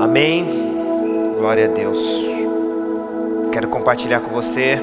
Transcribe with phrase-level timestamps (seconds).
[0.00, 0.48] Amém.
[1.36, 2.26] Glória a Deus.
[3.52, 4.80] Quero compartilhar com você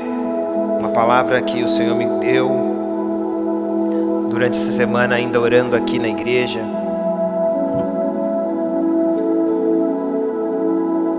[0.79, 2.47] uma palavra que o Senhor me deu
[4.29, 6.59] durante essa semana, ainda orando aqui na igreja.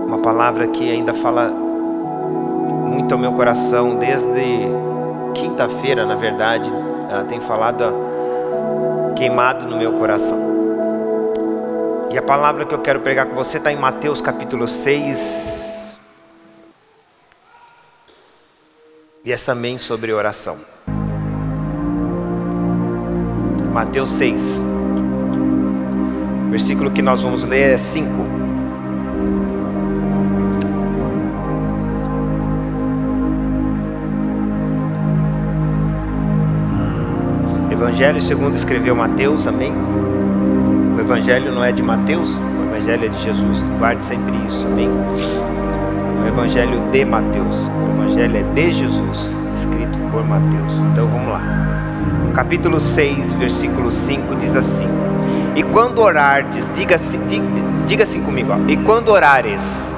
[0.07, 4.65] Uma palavra que ainda fala muito ao meu coração desde
[5.35, 6.71] quinta-feira, na verdade.
[7.09, 7.83] Ela tem falado
[9.17, 10.48] queimado no meu coração.
[12.11, 15.97] E a palavra que eu quero pregar com você está em Mateus capítulo 6.
[19.23, 20.57] E é também sobre oração.
[23.71, 24.65] Mateus 6.
[26.47, 28.09] O versículo que nós vamos ler é 5.
[37.71, 39.71] Evangelho segundo escreveu Mateus, amém?
[40.99, 43.69] O Evangelho não é de Mateus, o Evangelho é de Jesus.
[43.79, 44.89] Guarde sempre isso, amém?
[44.89, 50.83] O Evangelho de Mateus, o Evangelho é de Jesus, escrito por Mateus.
[50.91, 51.41] Então vamos lá.
[52.35, 54.89] Capítulo 6, versículo 5 diz assim:
[55.55, 57.21] E quando orardes, diga assim,
[57.87, 59.95] diga assim comigo, ó, e quando orares,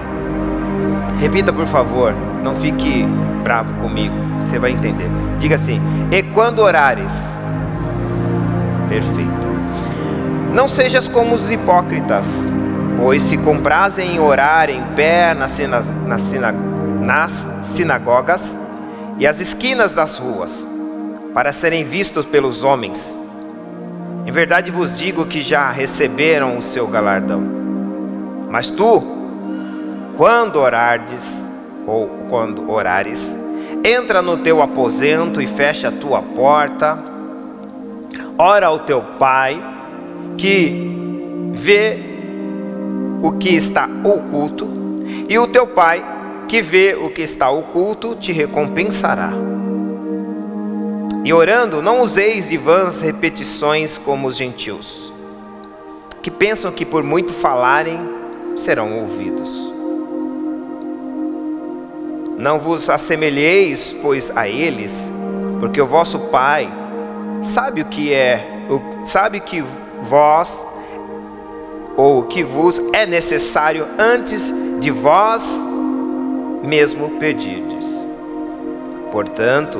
[1.17, 3.07] repita por favor, não fique
[3.43, 5.09] bravo comigo, você vai entender.
[5.39, 7.39] Diga assim: E quando orares,
[8.87, 9.30] perfeito.
[10.53, 12.51] Não sejas como os hipócritas,
[12.97, 15.85] pois se comprazem em orar em pé nas, nas,
[17.01, 17.31] nas
[17.63, 18.59] sinagogas
[19.17, 20.67] e as esquinas das ruas,
[21.33, 23.17] para serem vistos pelos homens.
[24.25, 27.41] Em verdade vos digo que já receberam o seu galardão.
[28.49, 29.01] Mas tu,
[30.17, 31.49] quando orardes,
[31.87, 33.33] ou quando orares,
[33.85, 36.99] entra no teu aposento e fecha a tua porta,
[38.37, 39.70] ora ao teu pai,
[40.41, 41.99] que vê
[43.21, 44.67] o que está oculto,
[45.29, 46.03] e o teu Pai,
[46.47, 49.31] que vê o que está oculto, te recompensará.
[51.23, 55.13] E orando, não useis de vãs repetições como os gentios,
[56.23, 57.99] que pensam que por muito falarem
[58.55, 59.71] serão ouvidos.
[62.39, 65.11] Não vos assemelheis, pois, a eles,
[65.59, 66.67] porque o vosso Pai
[67.43, 68.43] sabe o que é,
[69.05, 69.63] sabe que
[70.11, 70.67] vós
[71.95, 75.61] ou que vos é necessário antes de vós
[76.61, 78.05] mesmo pedirdes.
[79.09, 79.79] Portanto,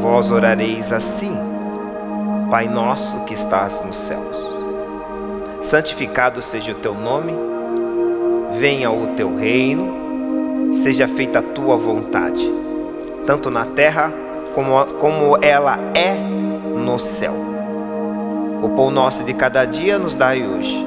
[0.00, 1.34] vós orareis assim:
[2.50, 4.48] Pai nosso que estás nos céus,
[5.62, 7.32] santificado seja o teu nome,
[8.58, 12.52] venha o teu reino, seja feita a tua vontade,
[13.26, 14.12] tanto na terra
[14.54, 17.51] como, como ela é no céu.
[18.62, 20.86] O pão nosso de cada dia nos dai hoje.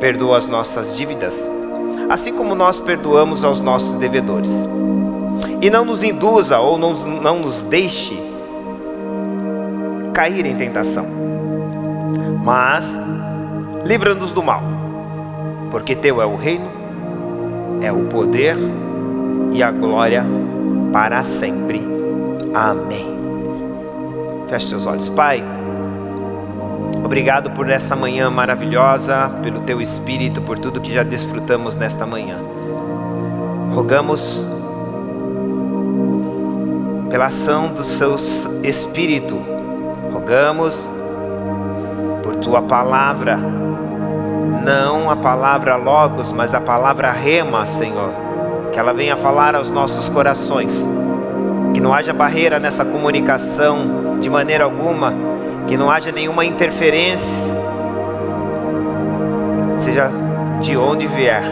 [0.00, 1.48] Perdoa as nossas dívidas,
[2.10, 4.68] assim como nós perdoamos aos nossos devedores.
[5.60, 8.20] E não nos induza ou não, não nos deixe
[10.12, 11.06] cair em tentação,
[12.42, 12.96] mas
[13.84, 14.62] livra-nos do mal,
[15.70, 16.68] porque Teu é o reino,
[17.80, 18.56] é o poder
[19.52, 20.24] e a glória
[20.92, 21.80] para sempre.
[22.52, 23.06] Amém.
[24.48, 25.61] Feche seus olhos, Pai.
[27.12, 32.38] Obrigado por esta manhã maravilhosa, pelo teu espírito, por tudo que já desfrutamos nesta manhã.
[33.74, 34.46] Rogamos
[37.10, 38.16] pela ação do seu
[38.64, 39.36] espírito,
[40.10, 40.88] rogamos
[42.22, 43.36] por tua palavra,
[44.64, 48.08] não a palavra logos, mas a palavra rema, Senhor,
[48.72, 50.88] que ela venha falar aos nossos corações,
[51.74, 55.31] que não haja barreira nessa comunicação de maneira alguma
[55.66, 57.44] que não haja nenhuma interferência,
[59.78, 60.10] seja
[60.60, 61.42] de onde vier,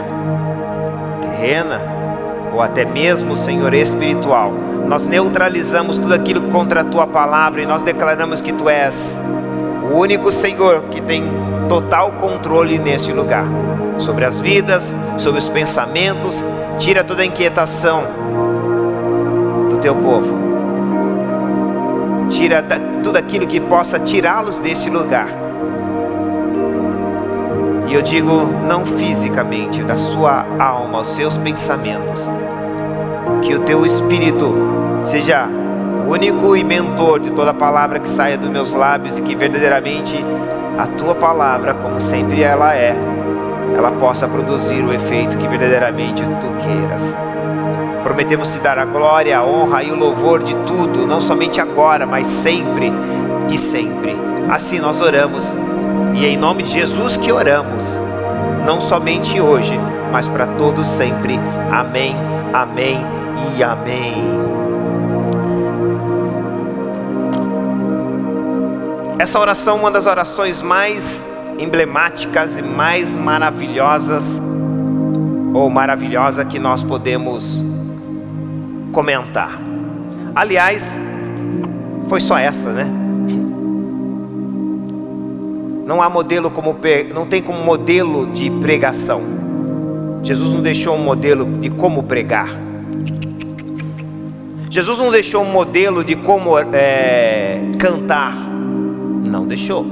[1.21, 1.81] terrena
[2.53, 4.51] ou até mesmo, Senhor, espiritual.
[4.87, 9.19] Nós neutralizamos tudo aquilo contra a tua palavra e nós declaramos que tu és
[9.89, 11.23] o único Senhor que tem
[11.69, 13.45] total controle neste lugar
[13.97, 16.43] sobre as vidas, sobre os pensamentos.
[16.77, 18.03] Tira toda a inquietação
[19.69, 20.40] do teu povo
[22.31, 22.63] tira
[23.03, 25.27] tudo aquilo que possa tirá-los deste lugar.
[27.87, 32.31] E eu digo, não fisicamente, da sua alma, os seus pensamentos.
[33.41, 34.55] Que o teu espírito
[35.03, 35.45] seja
[36.07, 40.17] o único e mentor de toda palavra que saia dos meus lábios e que verdadeiramente
[40.77, 42.95] a tua palavra, como sempre ela é,
[43.75, 47.30] ela possa produzir o efeito que verdadeiramente tu queiras.
[48.11, 52.05] Prometemos te dar a glória, a honra e o louvor de tudo, não somente agora,
[52.05, 52.91] mas sempre
[53.49, 54.13] e sempre.
[54.49, 55.53] Assim nós oramos,
[56.13, 57.97] e é em nome de Jesus que oramos.
[58.65, 59.79] não somente hoje,
[60.11, 61.39] mas para todos sempre.
[61.71, 62.13] Amém,
[62.53, 62.99] amém
[63.57, 64.25] e amém.
[69.17, 74.41] Essa oração é uma das orações mais emblemáticas e mais maravilhosas
[75.53, 77.70] ou maravilhosa que nós podemos
[78.91, 79.59] comentar.
[80.35, 80.95] Aliás,
[82.07, 82.89] foi só essa, né?
[85.85, 86.75] Não há modelo como
[87.13, 89.21] não tem como modelo de pregação.
[90.23, 92.49] Jesus não deixou um modelo de como pregar.
[94.69, 98.35] Jesus não deixou um modelo de como é, cantar.
[99.29, 99.85] Não deixou.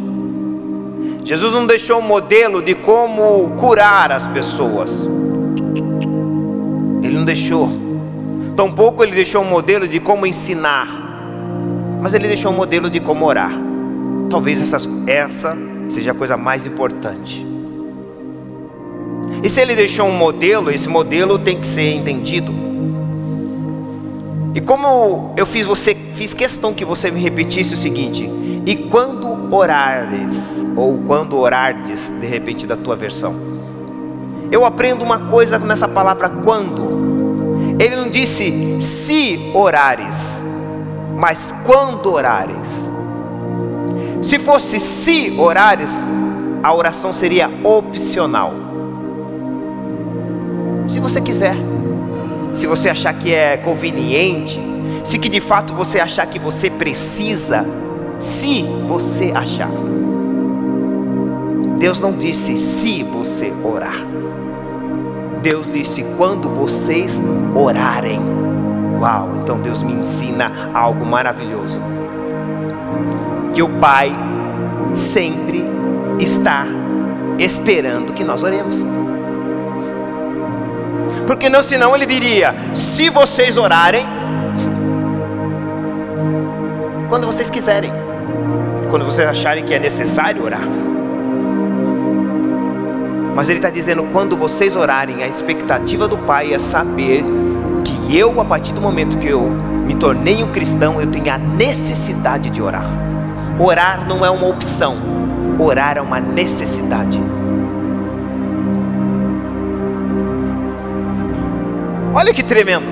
[1.25, 5.05] Jesus não deixou um modelo de como curar as pessoas.
[7.03, 7.88] Ele não deixou.
[8.59, 10.85] Tampouco ele deixou um modelo de como ensinar.
[12.01, 13.53] Mas ele deixou um modelo de como orar.
[14.29, 14.77] Talvez essa,
[15.07, 15.57] essa
[15.87, 17.47] seja a coisa mais importante.
[19.41, 22.51] E se ele deixou um modelo, esse modelo tem que ser entendido.
[24.53, 28.29] E como eu fiz você, fiz questão que você me repetisse o seguinte:
[28.65, 33.33] e quando orares, ou quando orardes, de repente da tua versão,
[34.51, 37.08] eu aprendo uma coisa nessa palavra quando.
[37.79, 40.43] Ele não disse se orares,
[41.17, 42.91] mas quando orares.
[44.21, 45.89] Se fosse se orares,
[46.61, 48.53] a oração seria opcional.
[50.89, 51.55] Se você quiser,
[52.53, 54.59] se você achar que é conveniente,
[55.05, 57.65] se que de fato você achar que você precisa,
[58.19, 59.71] se você achar.
[61.77, 64.05] Deus não disse se você orar.
[65.41, 67.21] Deus disse quando vocês
[67.55, 68.19] orarem.
[68.99, 71.79] Uau, então Deus me ensina algo maravilhoso
[73.53, 74.11] que o Pai
[74.93, 75.63] sempre
[76.19, 76.65] está
[77.37, 78.85] esperando que nós oremos.
[81.25, 84.05] Porque não, senão ele diria: se vocês orarem,
[87.07, 87.91] quando vocês quiserem,
[88.89, 90.88] quando vocês acharem que é necessário orar.
[93.39, 97.23] Mas ele está dizendo: quando vocês orarem, a expectativa do Pai é saber
[97.85, 99.43] que eu, a partir do momento que eu
[99.87, 102.83] me tornei um cristão, eu tenho a necessidade de orar.
[103.57, 104.93] Orar não é uma opção,
[105.57, 107.17] orar é uma necessidade.
[112.13, 112.91] Olha que tremendo.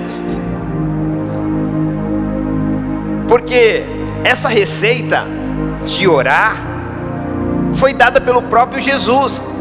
[3.27, 3.83] Porque
[4.23, 5.25] essa receita
[5.85, 6.55] de orar
[7.73, 9.56] foi dada pelo próprio Jesus.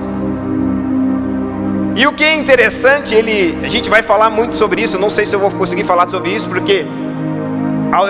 [1.97, 5.25] E o que é interessante, ele, a gente vai falar muito sobre isso, não sei
[5.25, 6.85] se eu vou conseguir falar sobre isso, porque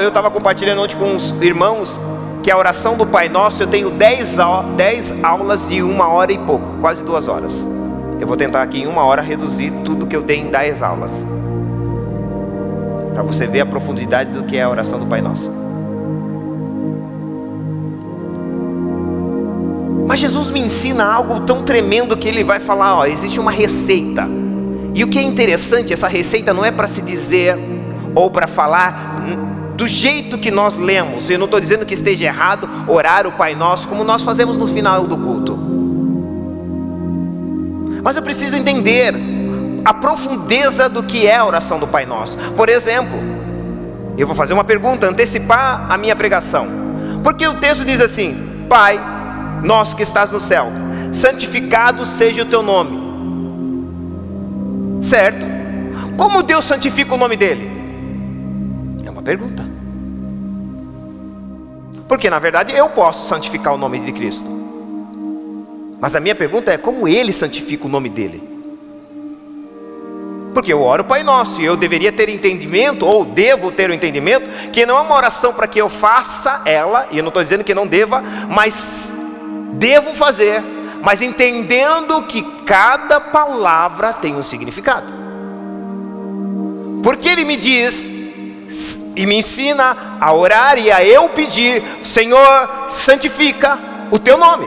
[0.00, 2.00] eu estava compartilhando ontem com os irmãos
[2.42, 4.38] que a oração do Pai Nosso eu tenho 10,
[4.76, 7.64] 10 aulas de uma hora e pouco, quase duas horas.
[8.18, 11.24] Eu vou tentar aqui em uma hora reduzir tudo que eu dei em 10 aulas.
[13.14, 15.65] Para você ver a profundidade do que é a oração do Pai Nosso.
[20.16, 24.26] Mas Jesus me ensina algo tão tremendo que ele vai falar: ó, existe uma receita.
[24.94, 27.54] E o que é interessante, essa receita não é para se dizer
[28.14, 29.20] ou para falar
[29.76, 31.28] do jeito que nós lemos.
[31.28, 34.66] Eu não estou dizendo que esteja errado orar o Pai Nosso como nós fazemos no
[34.66, 35.58] final do culto.
[38.02, 39.14] Mas eu preciso entender
[39.84, 42.38] a profundeza do que é a oração do Pai Nosso.
[42.56, 43.18] Por exemplo,
[44.16, 46.66] eu vou fazer uma pergunta, antecipar a minha pregação.
[47.22, 48.98] Porque o texto diz assim: Pai,
[49.66, 50.68] nosso que estás no céu,
[51.12, 53.04] santificado seja o teu nome.
[55.02, 55.44] Certo?
[56.16, 57.70] Como Deus santifica o nome dele?
[59.04, 59.66] É uma pergunta.
[62.08, 64.48] Porque na verdade eu posso santificar o nome de Cristo.
[66.00, 68.56] Mas a minha pergunta é como ele santifica o nome dele?
[70.54, 74.48] Porque eu oro Pai Nosso e eu deveria ter entendimento, ou devo ter o entendimento,
[74.70, 77.62] que não é uma oração para que eu faça ela, e eu não estou dizendo
[77.62, 79.25] que não deva, mas
[79.78, 80.62] devo fazer,
[81.02, 85.12] mas entendendo que cada palavra tem um significado.
[87.02, 88.16] Porque ele me diz
[89.14, 93.78] e me ensina a orar e a eu pedir: Senhor, santifica
[94.10, 94.66] o teu nome.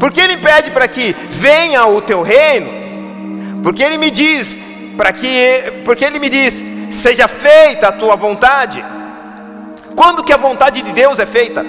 [0.00, 2.70] Porque Ele pede para que venha o teu reino,
[3.62, 4.56] porque Ele me diz,
[4.96, 8.82] para que, porque Ele me diz, seja feita a tua vontade.
[9.96, 11.64] Quando que a vontade de Deus é feita?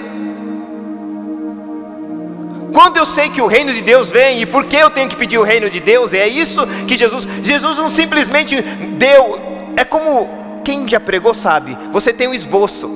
[2.72, 5.16] Quando eu sei que o reino de Deus vem e por que eu tenho que
[5.16, 9.38] pedir o reino de Deus, é isso que Jesus, Jesus não simplesmente deu,
[9.76, 10.28] é como
[10.64, 12.90] quem já pregou sabe, você tem um esboço,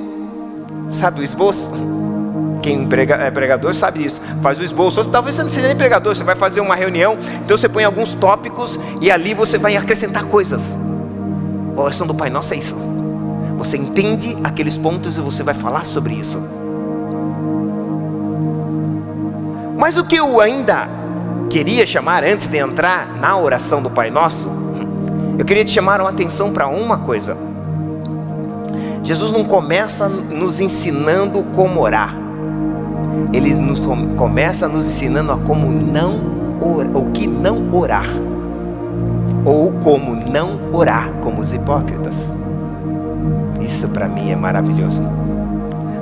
[0.89, 1.71] sabe o esboço?
[2.63, 2.89] Quem
[3.21, 4.21] é pregador sabe disso.
[4.43, 5.05] Faz o esboço.
[5.05, 8.13] Talvez você não seja nem pregador, você vai fazer uma reunião, então você põe alguns
[8.13, 10.75] tópicos e ali você vai acrescentar coisas.
[11.77, 12.96] A oração do Pai Nosso é isso.
[13.57, 16.39] Você entende aqueles pontos e você vai falar sobre isso.
[19.79, 20.89] Mas o que eu ainda
[21.49, 24.51] queria chamar antes de entrar na oração do Pai Nosso,
[25.39, 27.37] eu queria te chamar a atenção para uma coisa.
[29.03, 32.15] Jesus não começa nos ensinando como orar.
[33.33, 33.81] Ele nos
[34.17, 36.21] começa nos ensinando a como não
[36.61, 38.09] orar, o que não orar.
[39.45, 42.33] Ou como não orar como os hipócritas.
[43.67, 45.03] Isso para mim é maravilhoso.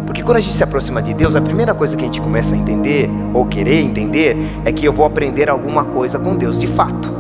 [0.04, 2.54] Porque quando a gente se aproxima de Deus, a primeira coisa que a gente começa
[2.54, 6.66] a entender, ou querer entender, é que eu vou aprender alguma coisa com Deus, de
[6.66, 7.10] fato.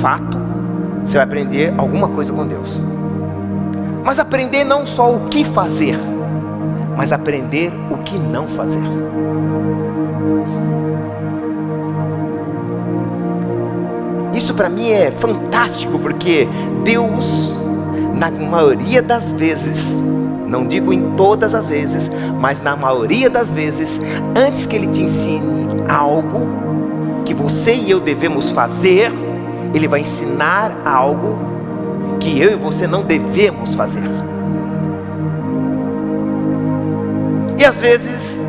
[0.00, 0.38] Fato,
[1.04, 2.80] você vai aprender alguma coisa com Deus.
[4.04, 5.98] Mas aprender não só o que fazer,
[6.96, 8.82] mas aprender o que não fazer.
[14.32, 16.48] Isso para mim é fantástico, porque
[16.84, 17.63] Deus,
[18.14, 19.94] na maioria das vezes,
[20.46, 22.10] não digo em todas as vezes,
[22.40, 24.00] mas na maioria das vezes,
[24.36, 26.48] antes que Ele te ensine algo
[27.24, 29.12] que você e eu devemos fazer,
[29.74, 31.38] Ele vai ensinar algo
[32.20, 34.02] que eu e você não devemos fazer.
[37.58, 38.42] E às vezes,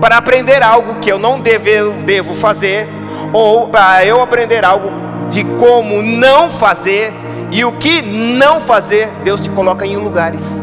[0.00, 2.88] para aprender algo que eu não deve, devo fazer,
[3.32, 4.90] ou para eu aprender algo
[5.30, 7.12] de como não fazer
[7.54, 10.60] e o que não fazer, Deus te coloca em lugares.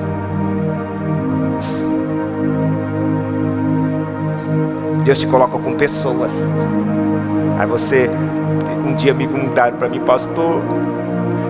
[5.01, 6.51] Deus te coloca com pessoas.
[7.57, 8.09] Aí você,
[8.85, 10.61] um dia me perguntaram para mim, pastor,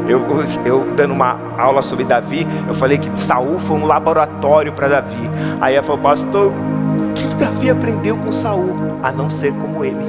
[0.07, 0.21] eu,
[0.63, 5.27] eu, dando uma aula sobre Davi, eu falei que Saul foi um laboratório para Davi.
[5.59, 8.75] Aí ela falou, pastor, o que Davi aprendeu com Saul?
[9.01, 10.05] A não ser como ele.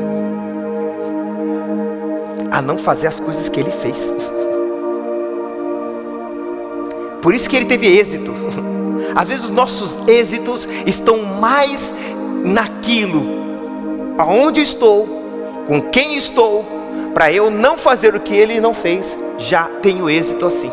[2.50, 4.14] A não fazer as coisas que ele fez.
[7.22, 8.32] Por isso que ele teve êxito.
[9.16, 11.94] Às vezes os nossos êxitos estão mais
[12.44, 13.42] naquilo
[14.18, 15.06] aonde estou,
[15.66, 16.64] com quem estou,
[17.14, 20.70] para eu não fazer o que ele não fez, já tenho êxito assim.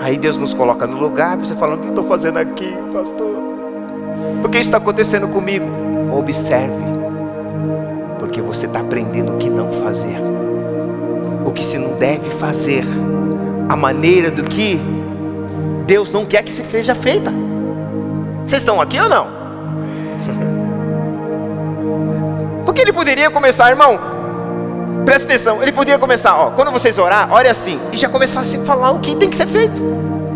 [0.00, 3.30] Aí Deus nos coloca no lugar, você fala: O que estou fazendo aqui, pastor?
[4.40, 5.66] Por que isso está acontecendo comigo?
[6.12, 6.74] Observe,
[8.30, 10.14] porque você está aprendendo o que não fazer,
[11.44, 12.84] o que se não deve fazer,
[13.68, 14.80] a maneira do que
[15.84, 17.32] Deus não quer que se seja feita.
[18.46, 19.26] Vocês estão aqui ou não?
[22.64, 23.98] Porque ele poderia começar, irmão,
[25.04, 28.44] presta atenção, ele poderia começar, ó, quando vocês orar, ore assim, e já começar a
[28.64, 29.82] falar o que tem que ser feito,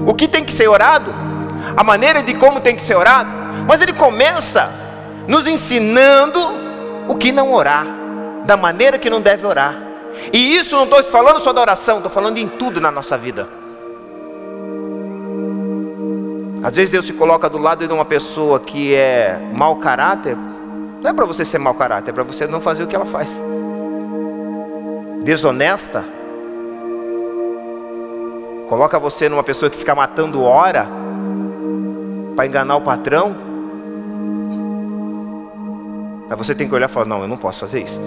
[0.05, 1.15] o que tem que ser orado,
[1.77, 3.31] a maneira de como tem que ser orado,
[3.69, 4.69] mas ele começa
[5.29, 6.64] nos ensinando
[7.09, 7.87] o que não orar,
[8.45, 9.77] da maneira que não deve orar.
[10.33, 13.49] E isso não estou falando só da oração, estou falando em tudo na nossa vida.
[16.63, 20.35] Às vezes Deus se coloca do lado de uma pessoa que é mau caráter,
[21.03, 23.05] não é para você ser mau caráter, é para você não fazer o que ela
[23.05, 23.43] faz.
[25.23, 26.03] Desonesta,
[28.67, 30.89] coloca você numa pessoa que fica matando hora
[32.35, 33.54] para enganar o patrão.
[36.29, 38.01] Aí você tem que olhar e falar: Não, eu não posso fazer isso.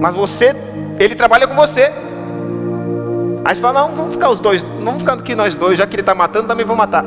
[0.00, 0.54] Mas você,
[0.98, 1.90] ele trabalha com você.
[3.44, 5.94] Aí você fala, não, vamos ficar os dois, vamos ficar aqui nós dois, já que
[5.94, 7.04] ele está matando, também vou matar.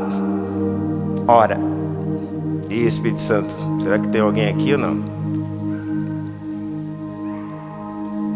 [1.28, 1.60] Ora,
[2.70, 5.18] e Espírito Santo, será que tem alguém aqui ou não?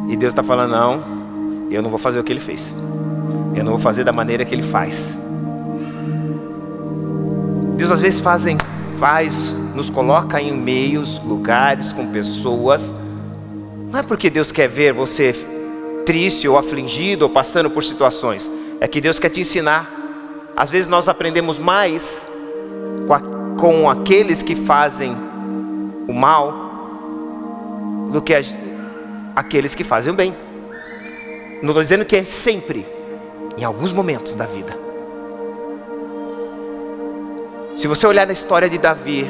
[0.09, 1.03] E Deus está falando, não,
[1.69, 2.75] eu não vou fazer o que ele fez.
[3.55, 5.17] Eu não vou fazer da maneira que ele faz.
[7.75, 8.57] Deus às vezes fazem,
[9.01, 12.93] faz, nos coloca em meios, lugares, com pessoas.
[13.89, 15.33] Não é porque Deus quer ver você
[16.05, 18.47] triste ou afligido ou passando por situações.
[18.79, 19.91] É que Deus quer te ensinar.
[20.55, 22.27] Às vezes nós aprendemos mais
[23.07, 23.19] com, a,
[23.59, 25.17] com aqueles que fazem
[26.07, 26.53] o mal
[28.11, 28.41] do que a,
[29.35, 30.35] aqueles que fazem o bem.
[31.63, 32.85] Não estou dizendo que é sempre,
[33.57, 34.90] em alguns momentos da vida.
[37.75, 39.29] Se você olhar na história de Davi,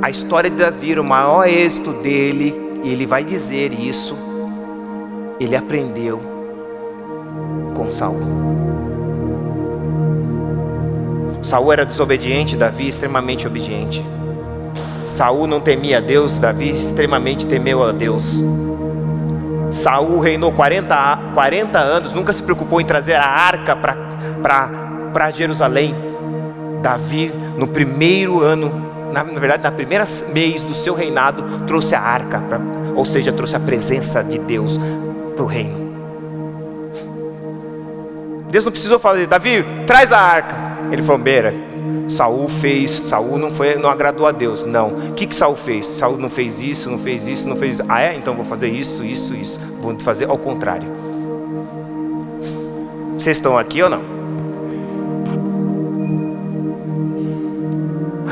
[0.00, 4.32] a história de Davi, o maior êxito dele, e ele vai dizer isso
[5.44, 6.20] ele aprendeu
[7.74, 8.20] com Saul.
[11.42, 14.04] Saul era desobediente, Davi extremamente obediente.
[15.04, 18.40] Saul não temia a Deus, Davi extremamente temeu a Deus.
[19.72, 25.94] Saul reinou 40, 40 anos, nunca se preocupou em trazer a arca para para Jerusalém,
[26.82, 28.70] Davi, no primeiro ano,
[29.12, 32.60] na, na, verdade, na primeira mês do seu reinado, trouxe a arca, pra,
[32.94, 34.78] ou seja, trouxe a presença de Deus
[35.34, 35.82] para o reino.
[38.50, 40.54] Deus não precisou falar, Davi, traz a arca.
[40.90, 41.54] Ele falou, beira,
[42.08, 44.64] Saul fez, Saul não foi, não agradou a Deus.
[44.64, 44.88] Não.
[44.88, 45.86] O que que Saul fez?
[45.86, 47.80] Saul não fez isso, não fez isso, não fez.
[47.88, 48.14] Ah é?
[48.14, 49.58] Então vou fazer isso, isso, isso.
[49.80, 50.88] Vou fazer ao contrário.
[53.14, 54.21] Vocês estão aqui ou não?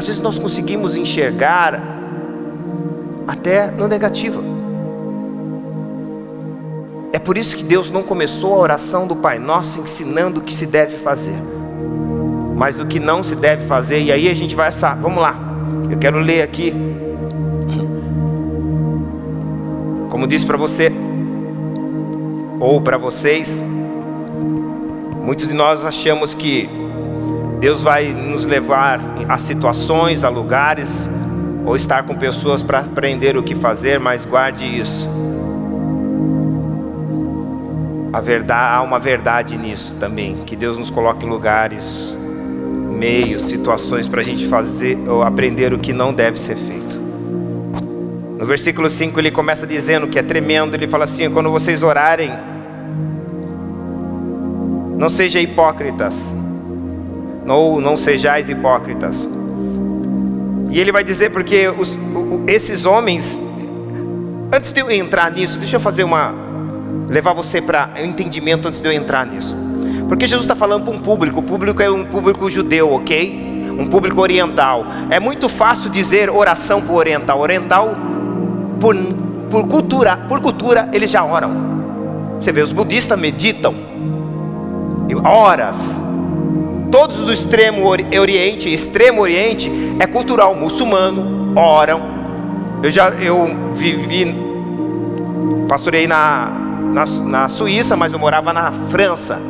[0.01, 1.81] Às vezes nós conseguimos enxergar
[3.29, 4.43] até no negativo.
[7.13, 10.53] É por isso que Deus não começou a oração do Pai Nosso ensinando o que
[10.53, 11.37] se deve fazer
[12.61, 14.03] mas o que não se deve fazer.
[14.03, 15.35] E aí a gente vai essa, vamos lá.
[15.91, 16.75] Eu quero ler aqui.
[20.11, 20.93] Como disse para você
[22.61, 23.59] ou para vocês,
[25.23, 26.69] muitos de nós achamos que
[27.61, 28.99] Deus vai nos levar
[29.29, 31.11] a situações, a lugares,
[31.67, 35.07] ou estar com pessoas para aprender o que fazer, mas guarde isso.
[38.11, 42.17] A verdade, há uma verdade nisso também, que Deus nos coloca em lugares
[42.91, 46.99] meios, situações para a gente fazer ou aprender o que não deve ser feito.
[48.39, 52.33] No versículo 5 ele começa dizendo que é tremendo, ele fala assim: quando vocês orarem,
[54.97, 56.35] não sejam hipócritas,
[57.47, 59.29] ou não sejais hipócritas.
[60.71, 61.97] E ele vai dizer porque os,
[62.47, 63.41] esses homens,
[64.53, 66.33] antes de eu entrar nisso, deixa eu fazer uma,
[67.09, 69.57] levar você para um entendimento antes de eu entrar nisso.
[70.09, 73.75] Porque Jesus está falando para um público, o público é um público judeu, ok?
[73.79, 74.85] Um público oriental.
[75.09, 77.41] É muito fácil dizer oração para o oriental.
[77.41, 77.97] Oriental,
[78.79, 78.97] por,
[79.49, 81.71] por, cultura, por cultura, eles já oram.
[82.41, 83.75] Você vê, os budistas meditam
[85.25, 85.97] horas.
[86.91, 90.55] Todos do extremo oriente, extremo oriente, é cultural.
[90.55, 92.01] Muçulmano oram.
[92.83, 94.35] Eu já eu vivi,
[95.69, 96.51] pastorei na,
[96.93, 99.41] na, na Suíça, mas eu morava na França.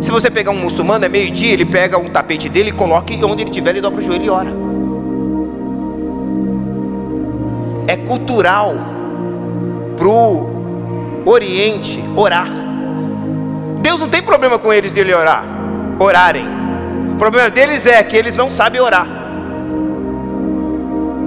[0.00, 3.42] Se você pegar um muçulmano, é meio-dia, ele pega um tapete dele coloca e onde
[3.42, 4.52] ele estiver, ele dobra o joelho e ora.
[7.88, 8.74] É cultural
[9.96, 10.56] para o
[11.24, 12.48] Oriente orar.
[13.80, 15.44] Deus não tem problema com eles de ele orar,
[15.98, 16.46] orarem.
[17.12, 19.06] O problema deles é que eles não sabem orar.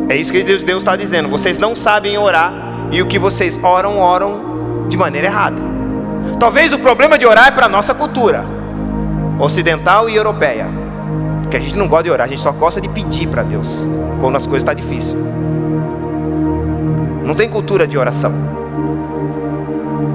[0.10, 1.30] É isso que Deus está dizendo.
[1.30, 2.54] Vocês não sabem orar
[2.92, 5.62] e o que vocês oram, oram de maneira errada.
[6.40, 8.44] Talvez o problema de orar é para a nossa cultura
[9.40, 10.68] ocidental e europeia.
[11.42, 13.88] Porque a gente não gosta de orar, a gente só gosta de pedir para Deus
[14.20, 15.16] quando as coisas estão tá difíceis.
[17.24, 18.34] Não tem cultura de oração.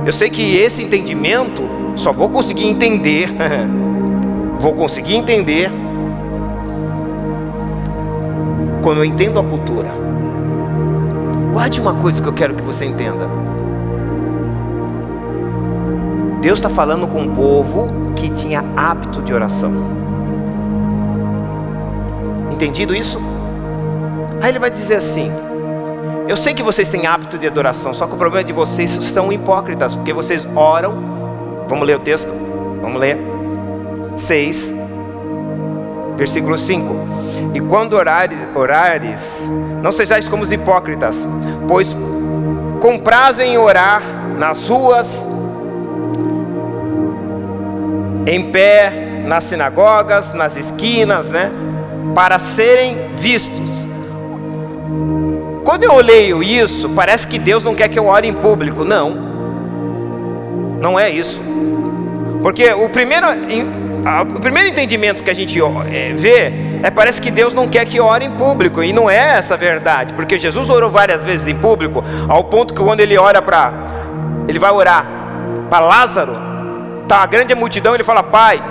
[0.06, 1.62] Eu sei que esse entendimento
[1.96, 3.28] só vou conseguir entender,
[4.58, 5.70] vou conseguir entender
[8.82, 9.90] quando eu entendo a cultura.
[11.52, 13.26] Guarde uma coisa que eu quero que você entenda.
[16.42, 19.72] Deus está falando com um povo que tinha hábito de oração.
[22.52, 23.18] Entendido isso?
[24.42, 25.32] Aí ele vai dizer assim:
[26.28, 29.32] Eu sei que vocês têm hábito de adoração, só que o problema de vocês são
[29.32, 30.92] hipócritas, porque vocês oram.
[31.66, 32.34] Vamos ler o texto?
[32.82, 33.23] Vamos ler.
[34.16, 34.74] 6,
[36.16, 37.52] versículo 5.
[37.54, 39.46] E quando orares, orares,
[39.82, 41.26] não sejais como os hipócritas,
[41.68, 41.96] pois
[42.80, 44.02] comprazem orar
[44.38, 45.26] nas ruas
[48.26, 51.50] em pé nas sinagogas, nas esquinas, né?
[52.14, 53.86] Para serem vistos.
[55.64, 58.84] Quando eu leio isso, parece que Deus não quer que eu ore em público.
[58.84, 59.10] Não,
[60.80, 61.40] não é isso.
[62.42, 63.26] Porque o primeiro,
[64.34, 65.58] o primeiro entendimento que a gente
[65.90, 68.82] é, vê é parece que Deus não quer que ore em público.
[68.82, 70.12] E não é essa a verdade.
[70.12, 73.72] Porque Jesus orou várias vezes em público, ao ponto que quando ele ora para.
[74.46, 75.06] Ele vai orar
[75.70, 76.36] para Lázaro,
[77.04, 78.62] Está a grande multidão, ele fala: Pai,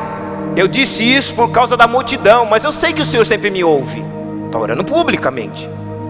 [0.55, 3.63] eu disse isso por causa da multidão, mas eu sei que o Senhor sempre me
[3.63, 4.03] ouve.
[4.47, 5.69] Está orando publicamente.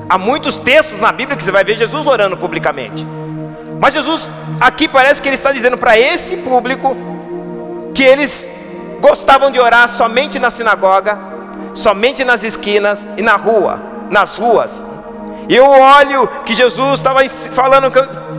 [0.10, 3.06] Há muitos textos na Bíblia que você vai ver Jesus orando publicamente.
[3.80, 6.96] Mas Jesus, aqui parece que ele está dizendo para esse público
[7.94, 8.50] que eles
[9.04, 11.20] gostavam de orar somente na sinagoga,
[11.74, 14.82] somente nas esquinas e na rua, nas ruas.
[15.50, 17.92] E eu olho que Jesus estava falando,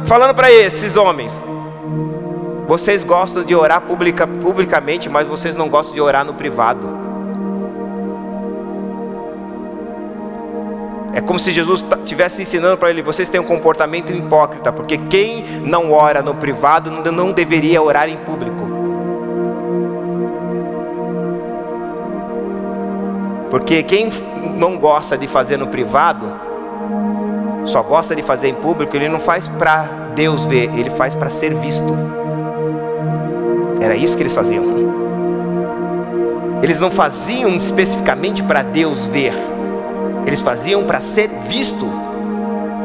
[0.07, 1.43] falando para esses homens:
[2.67, 6.89] vocês gostam de orar publica, publicamente, mas vocês não gostam de orar no privado.
[11.13, 15.45] É como se Jesus estivesse ensinando para ele: vocês têm um comportamento hipócrita, porque quem
[15.61, 18.84] não ora no privado não deveria orar em público.
[23.55, 24.09] Porque quem
[24.59, 26.27] não gosta de fazer no privado,
[27.65, 31.31] só gosta de fazer em público, ele não faz para Deus ver, ele faz para
[31.31, 31.97] ser visto.
[33.81, 34.65] Era isso que eles faziam.
[36.65, 39.35] Eles não faziam especificamente para Deus ver,
[40.27, 41.89] eles faziam para ser visto.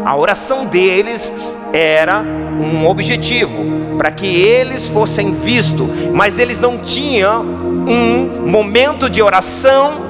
[0.06, 1.34] A oração deles
[1.74, 9.20] era um objetivo, para que eles fossem vistos, mas eles não tinham um momento de
[9.20, 10.09] oração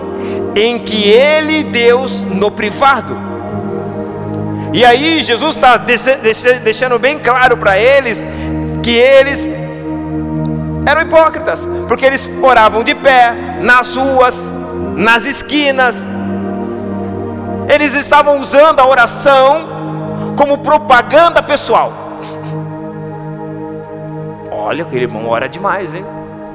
[0.56, 3.18] em que ele, Deus, no privado.
[4.74, 5.78] E aí Jesus está
[6.64, 8.28] deixando bem claro para eles
[8.84, 9.48] que eles
[10.86, 14.52] eram hipócritas, porque eles oravam de pé, nas ruas,
[14.96, 16.06] nas esquinas,
[17.68, 21.94] eles estavam usando a oração como propaganda pessoal.
[24.52, 26.06] Olha, aquele irmão ora demais, hein?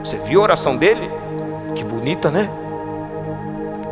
[0.02, 1.10] Você viu a oração dele?
[1.74, 2.48] Que bonita, né?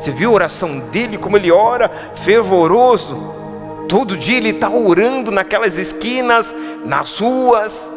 [0.02, 3.86] Você viu a oração dele, como ele ora, fervoroso.
[3.88, 6.52] Todo dia ele está orando naquelas esquinas,
[6.84, 7.88] nas ruas.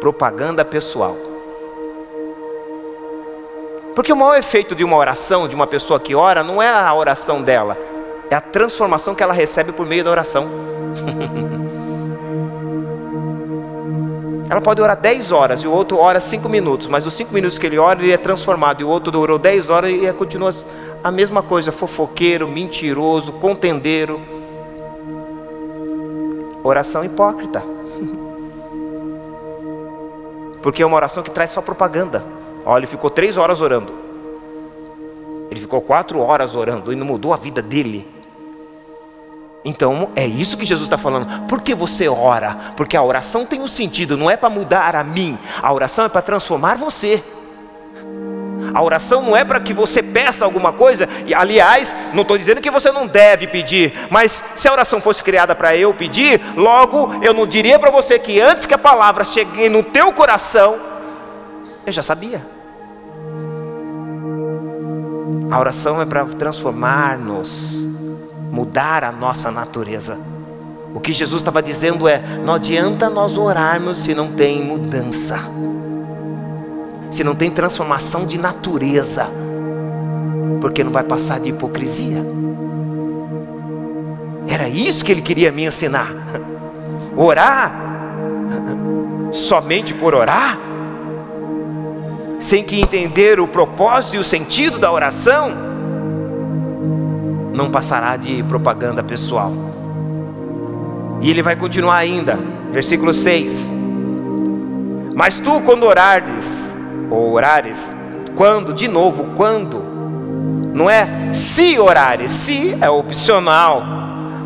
[0.00, 1.14] Propaganda pessoal.
[3.94, 6.94] Porque o maior efeito de uma oração, de uma pessoa que ora, não é a
[6.94, 7.76] oração dela,
[8.30, 10.48] é a transformação que ela recebe por meio da oração.
[14.48, 17.58] Ela pode orar 10 horas e o outro ora 5 minutos, mas os 5 minutos
[17.58, 20.52] que ele ora, ele é transformado, e o outro orou 10 horas e continua
[21.04, 24.18] a mesma coisa: fofoqueiro, mentiroso, contendeiro.
[26.62, 27.60] Oração hipócrita.
[30.62, 32.24] Porque é uma oração que traz só propaganda.
[32.64, 33.92] Olha, ele ficou três horas orando.
[35.50, 38.08] Ele ficou quatro horas orando e não mudou a vida dele.
[39.62, 41.46] Então é isso que Jesus está falando.
[41.46, 42.72] Por que você ora?
[42.76, 46.08] Porque a oração tem um sentido, não é para mudar a mim, a oração é
[46.08, 47.22] para transformar você.
[48.74, 52.60] A oração não é para que você peça alguma coisa, e aliás, não estou dizendo
[52.60, 57.14] que você não deve pedir, mas se a oração fosse criada para eu pedir, logo
[57.22, 60.76] eu não diria para você que antes que a palavra chegue no teu coração,
[61.86, 62.44] eu já sabia.
[65.50, 67.74] A oração é para transformar-nos
[68.50, 70.18] mudar a nossa natureza.
[70.92, 75.38] O que Jesus estava dizendo é: não adianta nós orarmos se não tem mudança,
[77.14, 79.28] se não tem transformação de natureza,
[80.60, 82.20] porque não vai passar de hipocrisia.
[84.48, 86.08] Era isso que ele queria me ensinar.
[87.16, 87.72] Orar
[89.30, 90.58] somente por orar,
[92.40, 95.52] sem que entender o propósito e o sentido da oração
[97.52, 99.52] não passará de propaganda pessoal.
[101.22, 102.36] E ele vai continuar ainda,
[102.72, 103.70] versículo 6.
[105.14, 106.74] Mas tu, quando orares,
[107.10, 107.94] ou orares,
[108.36, 109.82] quando, de novo, quando,
[110.74, 113.82] não é se orares, se é opcional,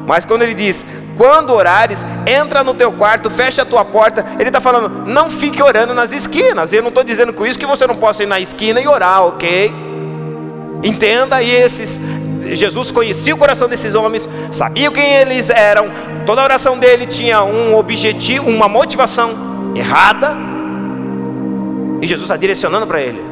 [0.06, 0.84] mas quando ele diz,
[1.16, 4.24] quando orares, entra no teu quarto, fecha a tua porta.
[4.38, 6.72] Ele está falando, não fique orando nas esquinas.
[6.72, 9.24] Eu não estou dizendo com isso que você não possa ir na esquina e orar,
[9.24, 9.72] ok?
[10.84, 11.98] Entenda esses
[12.54, 15.90] Jesus conhecia o coração desses homens, sabia quem eles eram,
[16.24, 19.30] toda oração dele tinha um objetivo, uma motivação
[19.74, 20.34] errada,
[22.00, 23.22] e Jesus está direcionando para ele.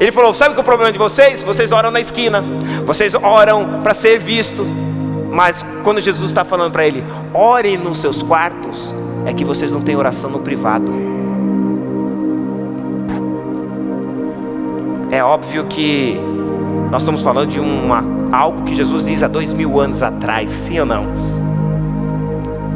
[0.00, 1.42] Ele falou: Sabe que é o problema de vocês?
[1.42, 2.42] Vocês oram na esquina,
[2.84, 4.64] vocês oram para ser visto,
[5.30, 9.80] mas quando Jesus está falando para ele, orem nos seus quartos, é que vocês não
[9.80, 10.92] têm oração no privado.
[15.10, 16.18] É óbvio que
[16.90, 20.80] nós estamos falando de uma, algo que Jesus diz há dois mil anos atrás, sim
[20.80, 21.06] ou não?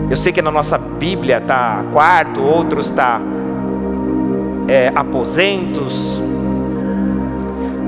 [0.09, 3.21] Eu sei que na nossa Bíblia está quarto, outros está
[4.69, 6.21] é, aposentos.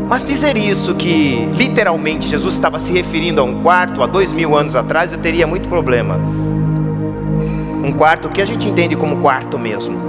[0.08, 4.56] Mas dizer isso que literalmente Jesus estava se referindo a um quarto há dois mil
[4.56, 6.16] anos atrás, eu teria muito problema.
[7.84, 10.08] Um quarto que a gente entende como quarto mesmo.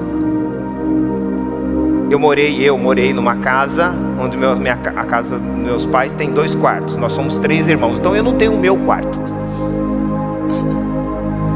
[2.09, 6.31] Eu morei, eu morei numa casa onde meu, minha, a casa dos meus pais tem
[6.31, 6.97] dois quartos.
[6.97, 9.19] Nós somos três irmãos, então eu não tenho o meu quarto.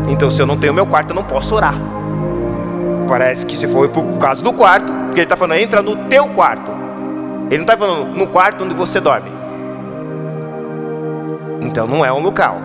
[0.10, 1.74] Então, se eu não tenho o meu quarto, eu não posso orar.
[3.14, 6.28] Parece que se for por causa do quarto, porque ele está falando, entra no teu
[6.30, 6.72] quarto.
[7.46, 9.30] Ele não está falando no quarto onde você dorme.
[11.62, 12.58] Então, não é um local.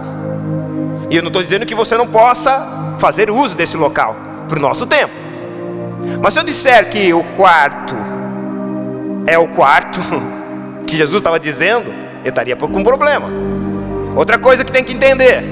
[1.11, 4.17] E eu não estou dizendo que você não possa fazer uso desse local
[4.49, 5.13] para o nosso tempo.
[6.19, 7.95] Mas se eu disser que o quarto
[9.27, 10.01] é o quarto
[10.89, 11.93] que Jesus estava dizendo,
[12.25, 13.29] eu estaria com um problema.
[14.17, 15.43] Outra coisa que tem que entender: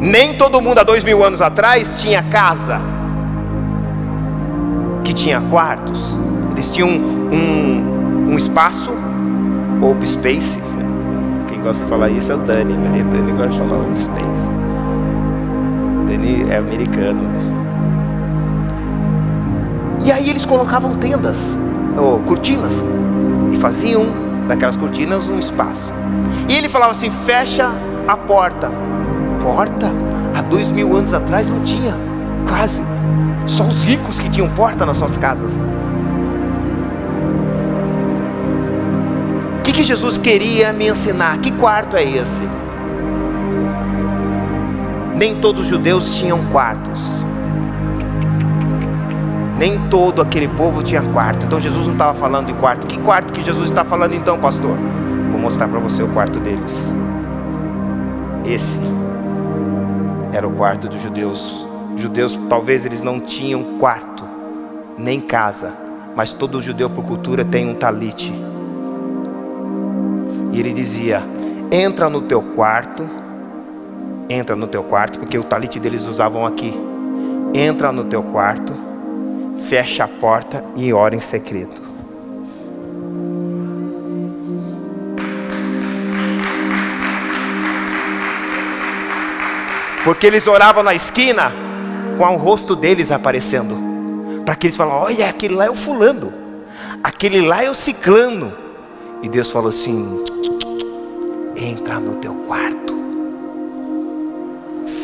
[0.00, 2.80] nem todo mundo há dois mil anos atrás tinha casa,
[5.04, 6.16] que tinha quartos.
[6.52, 8.90] Eles tinham um, um, espaço,
[9.82, 10.60] open space,
[11.46, 13.04] quem gosta de falar isso é o Dani, né?
[13.10, 14.54] Dani gosta de falar o Space.
[16.08, 17.44] Dani é americano, né?
[20.04, 21.56] E aí eles colocavam tendas,
[21.96, 22.84] ou cortinas,
[23.52, 24.06] e faziam
[24.48, 25.90] daquelas cortinas um espaço.
[26.48, 27.70] E ele falava assim: fecha
[28.06, 28.70] a porta.
[29.40, 29.90] Porta?
[30.34, 31.94] Há dois mil anos atrás não tinha,
[32.48, 32.82] quase.
[33.46, 35.52] Só os ricos que tinham porta nas suas casas.
[39.58, 41.38] O que, que Jesus queria me ensinar?
[41.38, 42.48] Que quarto é esse?
[45.14, 47.00] Nem todos os judeus tinham quartos.
[49.58, 51.46] Nem todo aquele povo tinha quarto.
[51.46, 52.86] Então Jesus não estava falando de quarto.
[52.86, 54.76] Que quarto que Jesus está falando então, pastor?
[55.30, 56.92] Vou mostrar para você o quarto deles.
[58.44, 58.80] Esse
[60.32, 61.73] era o quarto dos judeus.
[62.04, 64.24] Judeus, talvez eles não tinham quarto,
[64.98, 65.72] nem casa,
[66.14, 68.30] mas todo judeu por cultura tem um talite.
[70.52, 71.22] E ele dizia:
[71.72, 73.08] entra no teu quarto,
[74.28, 76.78] entra no teu quarto, porque o talite deles usavam aqui.
[77.54, 78.74] Entra no teu quarto,
[79.56, 81.80] fecha a porta e ora em segredo.
[90.04, 91.63] Porque eles oravam na esquina
[92.16, 94.42] com o rosto deles aparecendo.
[94.44, 96.32] Para que eles falassem: Olha, aquele lá é o fulano,
[97.02, 98.52] aquele lá é o ciclano.
[99.22, 100.24] E Deus falou assim:
[101.56, 102.94] Entra no teu quarto,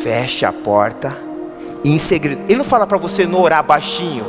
[0.03, 1.17] fecha a porta,
[1.83, 2.41] e em segredo.
[2.47, 4.25] Ele não fala para você não orar baixinho.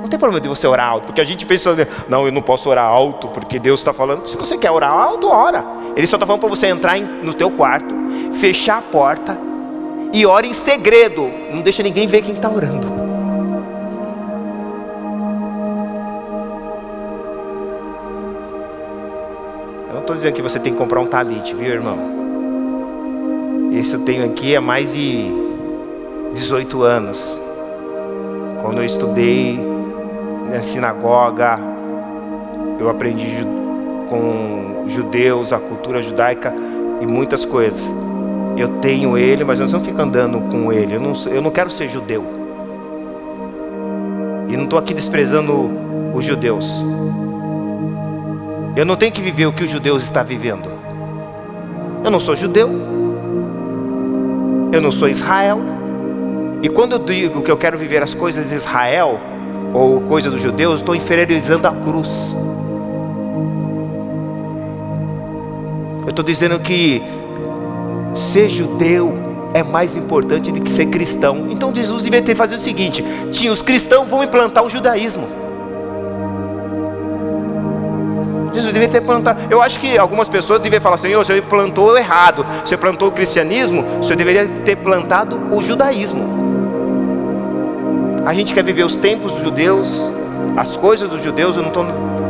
[0.00, 1.76] Não tem problema de você orar alto, porque a gente pensa,
[2.08, 4.24] não, eu não posso orar alto, porque Deus está falando.
[4.28, 5.64] Se você quer orar alto, ora.
[5.96, 7.92] Ele só está falando para você entrar no teu quarto,
[8.30, 9.45] fechar a porta
[10.16, 11.30] e ore em segredo.
[11.52, 12.86] Não deixa ninguém ver quem está orando.
[19.88, 21.98] Eu não estou dizendo que você tem que comprar um talite, viu, irmão?
[23.74, 25.30] Esse eu tenho aqui há mais de
[26.32, 27.38] 18 anos.
[28.62, 29.60] Quando eu estudei
[30.50, 31.58] na sinagoga,
[32.80, 33.44] eu aprendi
[34.08, 36.54] com judeus, a cultura judaica
[37.02, 37.86] e muitas coisas.
[38.56, 40.94] Eu tenho ele, mas eu não fico andando com ele.
[40.94, 42.24] Eu não, eu não quero ser judeu.
[44.48, 45.70] E não estou aqui desprezando
[46.14, 46.72] os judeus.
[48.74, 50.70] Eu não tenho que viver o que os judeus estão vivendo.
[52.04, 52.70] Eu não sou judeu.
[54.72, 55.58] Eu não sou Israel.
[56.62, 59.20] E quando eu digo que eu quero viver as coisas de Israel,
[59.72, 62.34] ou coisas dos judeus, estou inferiorizando a cruz.
[66.02, 67.02] Eu estou dizendo que
[68.16, 69.14] ser judeu
[69.54, 71.46] é mais importante do que ser cristão.
[71.50, 75.26] Então Jesus devia ter fazer o seguinte: tinha os cristãos vão implantar o judaísmo.
[78.52, 79.40] Jesus devia ter plantado.
[79.50, 82.44] Eu acho que algumas pessoas deviam falar assim: o senhor plantou errado.
[82.64, 86.46] Você plantou o cristianismo, o senhor deveria ter plantado o judaísmo.
[88.24, 90.10] A gente quer viver os tempos dos judeus,
[90.56, 91.56] as coisas dos judeus.
[91.56, 91.86] Eu não estou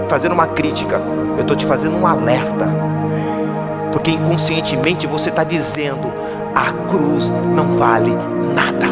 [0.09, 1.01] fazendo uma crítica,
[1.37, 2.86] eu estou te fazendo um alerta
[3.97, 6.13] porque inconscientemente você está dizendo:
[6.55, 8.15] a cruz não vale
[8.55, 8.89] nada.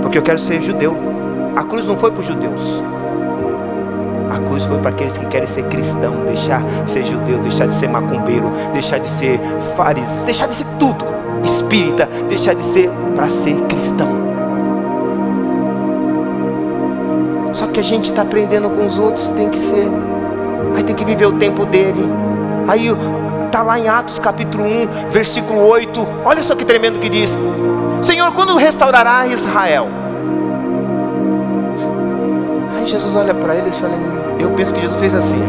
[0.00, 0.96] Porque eu quero ser judeu.
[1.56, 2.80] A cruz não foi para os judeus.
[4.32, 7.74] A cruz foi para aqueles que querem ser cristão, deixar de ser judeu, deixar de
[7.74, 9.40] ser macumbeiro, deixar de ser
[9.74, 11.04] fariseu, deixar de ser tudo,
[11.44, 14.08] espírita, deixar de ser para ser cristão.
[17.54, 19.88] Só que a gente está aprendendo com os outros, tem que ser,
[20.76, 22.29] aí tem que viver o tempo dele.
[22.70, 22.86] Aí
[23.46, 26.06] está lá em Atos capítulo 1, versículo 8.
[26.24, 27.36] Olha só que tremendo que diz:
[28.00, 29.88] Senhor, quando restaurará Israel?
[32.76, 33.94] Aí Jesus olha para eles e fala:
[34.38, 35.42] Eu penso que Jesus fez assim.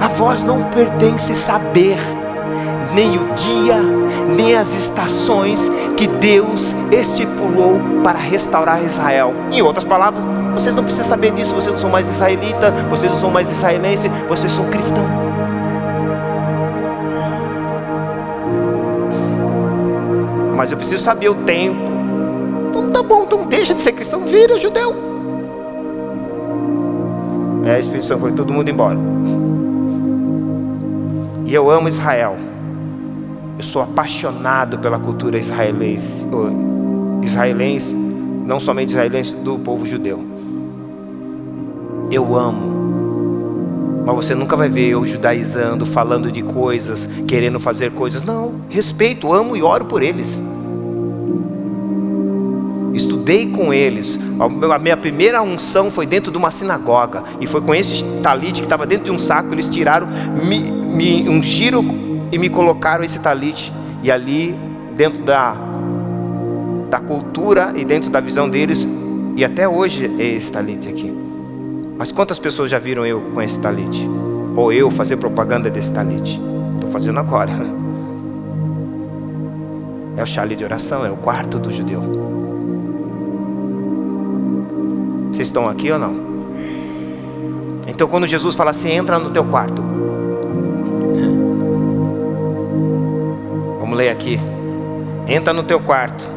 [0.00, 1.98] A vós não pertence saber
[2.94, 3.82] nem o dia,
[4.36, 9.34] nem as estações que Deus estipulou para restaurar Israel.
[9.50, 13.18] Em outras palavras, vocês não precisam saber disso, vocês não são mais israelita, vocês não
[13.18, 15.04] são mais israelense, vocês são cristão.
[20.56, 21.80] Mas eu preciso saber o tempo.
[22.68, 24.94] Então tá bom, então deixa de ser cristão, vira judeu.
[27.64, 28.98] É, a expedição foi todo mundo embora.
[31.46, 32.36] E eu amo Israel.
[33.58, 36.26] Eu sou apaixonado pela cultura israelense,
[37.22, 40.39] israelense, não somente israelense, do povo judeu.
[42.10, 42.80] Eu amo.
[44.04, 48.24] Mas você nunca vai ver eu judaizando, falando de coisas, querendo fazer coisas.
[48.24, 50.40] Não, respeito, amo e oro por eles.
[52.92, 54.18] estudei com eles.
[54.74, 57.22] A minha primeira unção foi dentro de uma sinagoga.
[57.40, 59.54] E foi com esse talite que estava dentro de um saco.
[59.54, 60.08] Eles tiraram,
[60.44, 61.84] me, me ungiram
[62.32, 63.72] e me colocaram esse talite.
[64.02, 64.54] E ali,
[64.96, 65.54] dentro da,
[66.90, 68.88] da cultura e dentro da visão deles,
[69.36, 71.29] e até hoje é esse talite aqui.
[72.00, 74.08] Mas quantas pessoas já viram eu com esse talite?
[74.56, 76.40] Ou eu fazer propaganda desse talite?
[76.76, 77.52] Estou fazendo agora.
[80.16, 82.02] É o chale de oração, é o quarto do judeu.
[85.32, 86.14] Vocês estão aqui ou não?
[87.86, 89.80] Então quando Jesus fala assim, entra no teu quarto.
[93.78, 94.38] Vamos ler aqui.
[95.26, 96.28] Entra no teu quarto.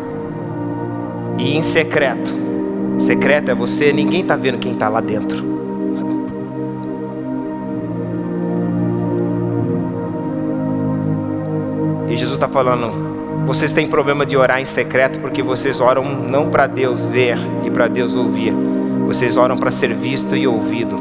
[1.38, 2.43] E em secreto.
[2.98, 5.54] Secreto é você, ninguém está vendo quem está lá dentro.
[12.08, 12.92] E Jesus está falando,
[13.46, 17.72] vocês têm problema de orar em secreto porque vocês oram não para Deus ver e
[17.72, 18.54] para Deus ouvir.
[19.06, 20.96] Vocês oram para ser visto e ouvido.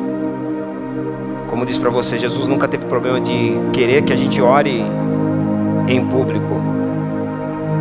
[1.48, 4.82] Como disse para você, Jesus nunca teve problema de querer que a gente ore
[5.86, 6.81] em público.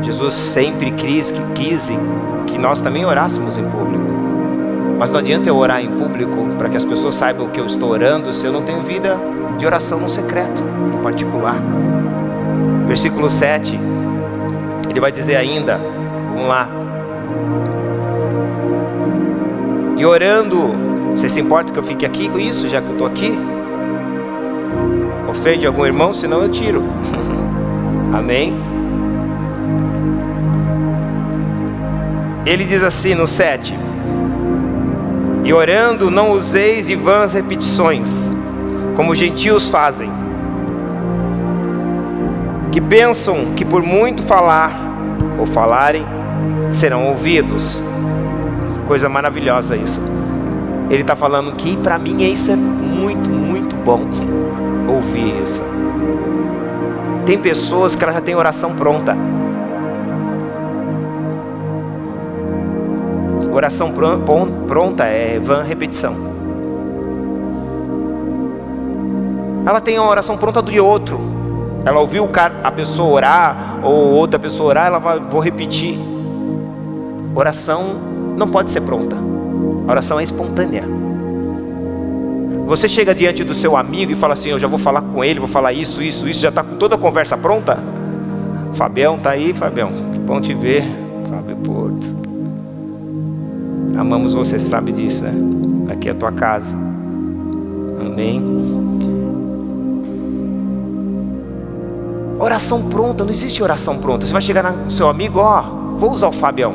[0.01, 1.91] Jesus sempre quis que, quis
[2.47, 4.05] que nós também orássemos em público.
[4.97, 7.89] Mas não adianta eu orar em público para que as pessoas saibam que eu estou
[7.89, 9.17] orando se eu não tenho vida
[9.57, 10.63] de oração no secreto,
[10.95, 11.55] em particular.
[12.85, 13.79] Versículo 7
[14.91, 15.79] ele vai dizer ainda,
[16.33, 16.67] vamos lá.
[19.97, 20.57] E orando,
[21.15, 23.37] você se importa que eu fique aqui com isso, já que eu estou aqui?
[25.29, 26.83] Ofende algum irmão, senão eu tiro.
[28.13, 28.70] Amém?
[32.45, 33.77] Ele diz assim no 7:
[35.43, 38.35] E orando, não useis de vãs repetições,
[38.95, 40.21] como os gentios fazem
[42.71, 44.71] que pensam que por muito falar
[45.37, 46.05] ou falarem
[46.71, 47.81] serão ouvidos.
[48.87, 49.99] Coisa maravilhosa isso.
[50.89, 54.07] Ele está falando que para mim isso é muito, muito bom
[54.87, 55.61] ouvir isso.
[57.25, 59.15] Tem pessoas que já tem oração pronta.
[63.51, 63.91] Oração
[64.65, 66.15] pronta é van repetição.
[69.65, 71.19] Ela tem a oração pronta do outro.
[71.83, 72.29] Ela ouviu
[72.63, 75.97] a pessoa orar, ou outra pessoa orar, ela vai, vou repetir.
[77.35, 77.83] Oração
[78.37, 79.15] não pode ser pronta.
[79.87, 80.83] Oração é espontânea.
[82.65, 85.39] Você chega diante do seu amigo e fala assim: Eu já vou falar com ele,
[85.39, 87.77] vou falar isso, isso, isso, já está com toda a conversa pronta?
[88.73, 89.91] Fabião está aí, Fabião.
[90.11, 90.83] Que bom te ver,
[91.23, 92.30] Fábio Porto.
[94.01, 95.31] Amamos você, sabe disso, né?
[95.93, 96.75] Aqui é a tua casa.
[98.03, 98.41] Amém.
[102.39, 104.25] Oração pronta, não existe oração pronta.
[104.25, 105.61] Você vai chegar no seu amigo, ó,
[105.99, 106.73] vou usar o Fabião.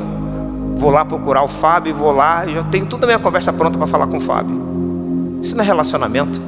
[0.77, 3.87] Vou lá procurar o Fábio, vou lá, eu tenho toda a minha conversa pronta para
[3.87, 5.39] falar com o Fábio.
[5.41, 6.39] Isso não é relacionamento.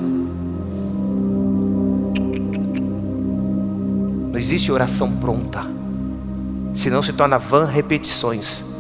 [4.32, 5.62] Não existe oração pronta.
[6.74, 8.79] Senão se torna vã repetições.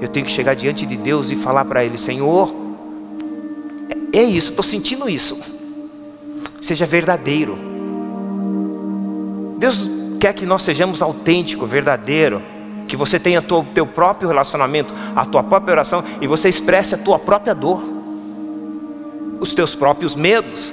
[0.00, 2.54] Eu tenho que chegar diante de Deus e falar para Ele: Senhor,
[4.12, 5.38] é isso, estou sentindo isso.
[6.60, 7.58] Seja verdadeiro.
[9.58, 9.88] Deus
[10.20, 12.42] quer que nós sejamos autênticos, verdadeiro,
[12.86, 16.98] que você tenha o teu próprio relacionamento, a tua própria oração e você expresse a
[16.98, 17.82] tua própria dor,
[19.40, 20.72] os teus próprios medos,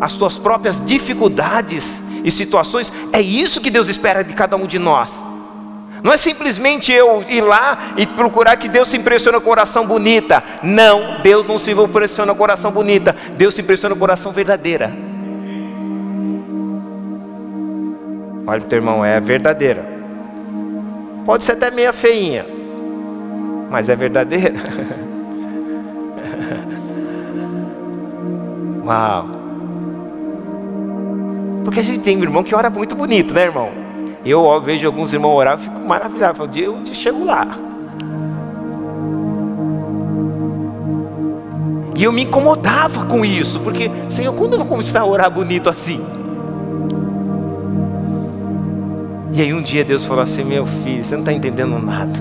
[0.00, 2.92] as tuas próprias dificuldades e situações.
[3.12, 5.22] É isso que Deus espera de cada um de nós.
[6.02, 10.42] Não é simplesmente eu ir lá e procurar que Deus se impressione com oração bonita.
[10.62, 13.14] Não, Deus não se impressiona com oração bonita.
[13.36, 14.92] Deus se impressiona com oração verdadeira.
[18.46, 19.84] Olha o teu irmão, é verdadeira.
[21.24, 22.44] Pode ser até meia feinha,
[23.70, 24.54] mas é verdadeira.
[28.84, 29.26] Uau!
[31.64, 33.79] Porque a gente tem um irmão que ora muito bonito, né, irmão?
[34.24, 36.36] Eu ó, vejo alguns irmãos orar, eu fico maravilhado.
[36.36, 37.46] Falo, dia eu chego lá.
[41.96, 45.68] E eu me incomodava com isso, porque, Senhor, quando eu vou começar a orar bonito
[45.68, 46.02] assim?
[49.32, 52.12] E aí um dia Deus falou assim: Meu filho, você não está entendendo nada.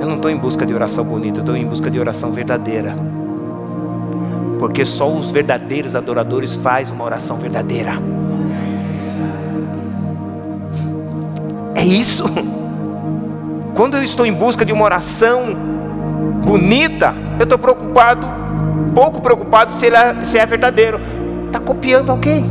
[0.00, 2.96] Eu não estou em busca de oração bonita, eu estou em busca de oração verdadeira.
[4.58, 7.92] Porque só os verdadeiros adoradores fazem uma oração verdadeira.
[11.82, 12.24] É isso.
[13.74, 15.52] Quando eu estou em busca de uma oração
[16.46, 18.24] bonita, eu estou preocupado,
[18.94, 21.00] pouco preocupado se, é, se é verdadeiro.
[21.48, 22.48] Está copiando alguém?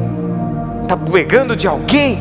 [0.83, 2.19] Está pegando de alguém?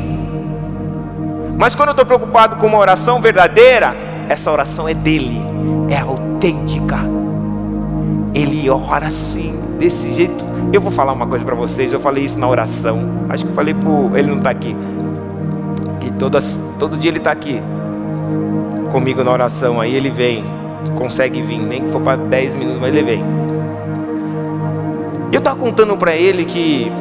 [1.58, 3.92] Mas quando eu estou preocupado com uma oração verdadeira,
[4.28, 5.42] essa oração é dele,
[5.90, 6.98] é autêntica.
[8.32, 10.44] Ele ora assim, desse jeito.
[10.72, 11.92] Eu vou falar uma coisa para vocês.
[11.92, 13.26] Eu falei isso na oração.
[13.28, 14.76] Acho que eu falei por ele não está aqui.
[16.20, 17.62] Todas, todo dia ele está aqui
[18.92, 19.80] comigo na oração.
[19.80, 20.44] Aí ele vem,
[20.94, 23.24] consegue vir, nem que for para 10 minutos, mas ele vem.
[25.32, 26.92] Eu estava contando para ele que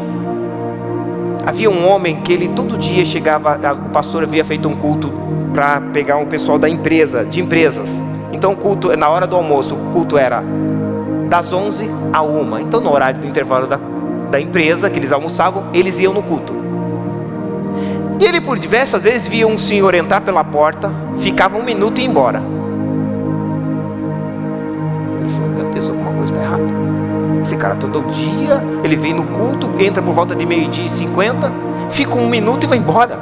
[1.46, 5.12] havia um homem que ele todo dia chegava, o pastor havia feito um culto
[5.54, 8.00] para pegar um pessoal da empresa, de empresas.
[8.32, 10.42] Então o culto, na hora do almoço, o culto era
[11.28, 12.60] das 11 a 1.
[12.60, 13.78] Então no horário do intervalo da,
[14.32, 16.59] da empresa que eles almoçavam, eles iam no culto.
[18.20, 22.02] E ele por diversas vezes via um senhor entrar pela porta, ficava um minuto e
[22.02, 22.42] ia embora.
[25.20, 26.64] Ele falou, meu Deus, alguma coisa está errada.
[27.42, 31.50] Esse cara todo dia, ele vem no culto, entra por volta de meio-dia e cinquenta,
[31.90, 33.18] fica um minuto e vai embora.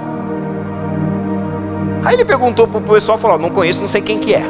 [2.04, 4.44] Aí ele perguntou para o pessoal, falou, não conheço, não sei quem que é.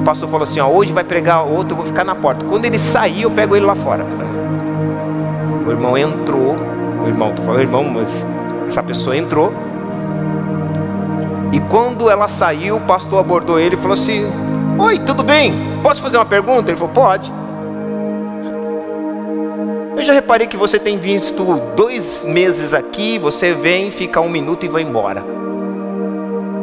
[0.00, 2.46] O pastor falou assim, ó, hoje vai pregar outro, eu vou ficar na porta.
[2.46, 4.06] Quando ele sair, eu pego ele lá fora.
[5.66, 6.56] O irmão entrou,
[7.04, 8.26] o irmão, tô falando irmão, mas
[8.72, 9.52] essa pessoa entrou.
[11.52, 14.24] E quando ela saiu, o pastor abordou ele e falou assim:
[14.78, 15.52] Oi, tudo bem?
[15.82, 16.70] Posso fazer uma pergunta?
[16.70, 17.30] Ele falou: Pode.
[19.94, 21.44] Eu já reparei que você tem visto
[21.76, 25.22] dois meses aqui, você vem, fica um minuto e vai embora.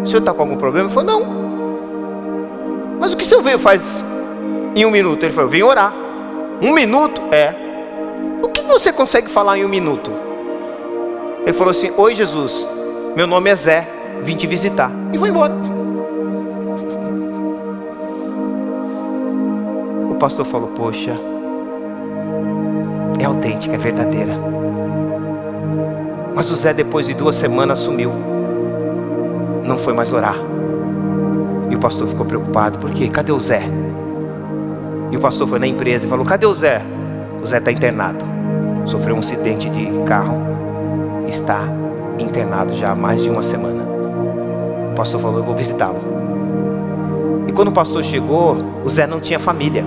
[0.03, 0.87] O senhor está com algum problema?
[0.87, 1.39] Ele falou: Não.
[2.99, 4.03] Mas o que o senhor veio faz
[4.75, 5.23] em um minuto?
[5.23, 5.93] Ele falou: Eu vim orar.
[6.61, 7.21] Um minuto?
[7.31, 7.53] É.
[8.41, 10.28] O que você consegue falar em um minuto?
[11.49, 12.67] Ele falou assim: Oi Jesus,
[13.15, 13.87] meu nome é Zé,
[14.21, 14.91] vim te visitar.
[15.11, 15.51] E foi embora.
[20.11, 21.17] O pastor falou: Poxa,
[23.19, 24.33] é autêntica, é verdadeira.
[26.35, 28.11] Mas o Zé, depois de duas semanas, sumiu.
[29.63, 30.35] Não foi mais orar.
[31.71, 33.09] E o pastor ficou preocupado, por quê?
[33.09, 33.63] Cadê o Zé?
[35.09, 36.79] E o pastor foi na empresa e falou: Cadê o Zé?
[37.41, 38.23] O Zé está internado.
[38.85, 40.58] Sofreu um acidente de carro
[41.29, 41.61] está
[42.19, 43.83] internado já há mais de uma semana.
[44.91, 45.99] O pastor falou: Eu vou visitá-lo.
[47.47, 49.83] E quando o pastor chegou, o Zé não tinha família,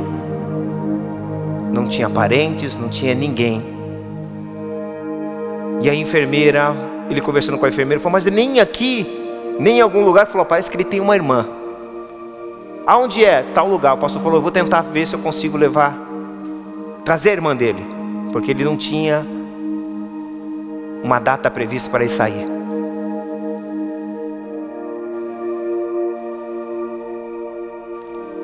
[1.73, 3.63] não tinha parentes, não tinha ninguém.
[5.81, 6.75] E a enfermeira,
[7.11, 9.07] ele conversando com a enfermeira, falou: Mas nem aqui,
[9.59, 11.47] nem em algum lugar, falou: Parece que ele tem uma irmã.
[12.87, 13.43] Aonde é?
[13.55, 13.95] Tal lugar.
[13.95, 15.97] O pastor falou: Eu vou tentar ver se eu consigo levar,
[17.05, 17.85] trazer a irmã dele,
[18.33, 19.27] porque ele não tinha
[21.03, 22.47] uma data prevista para ele sair.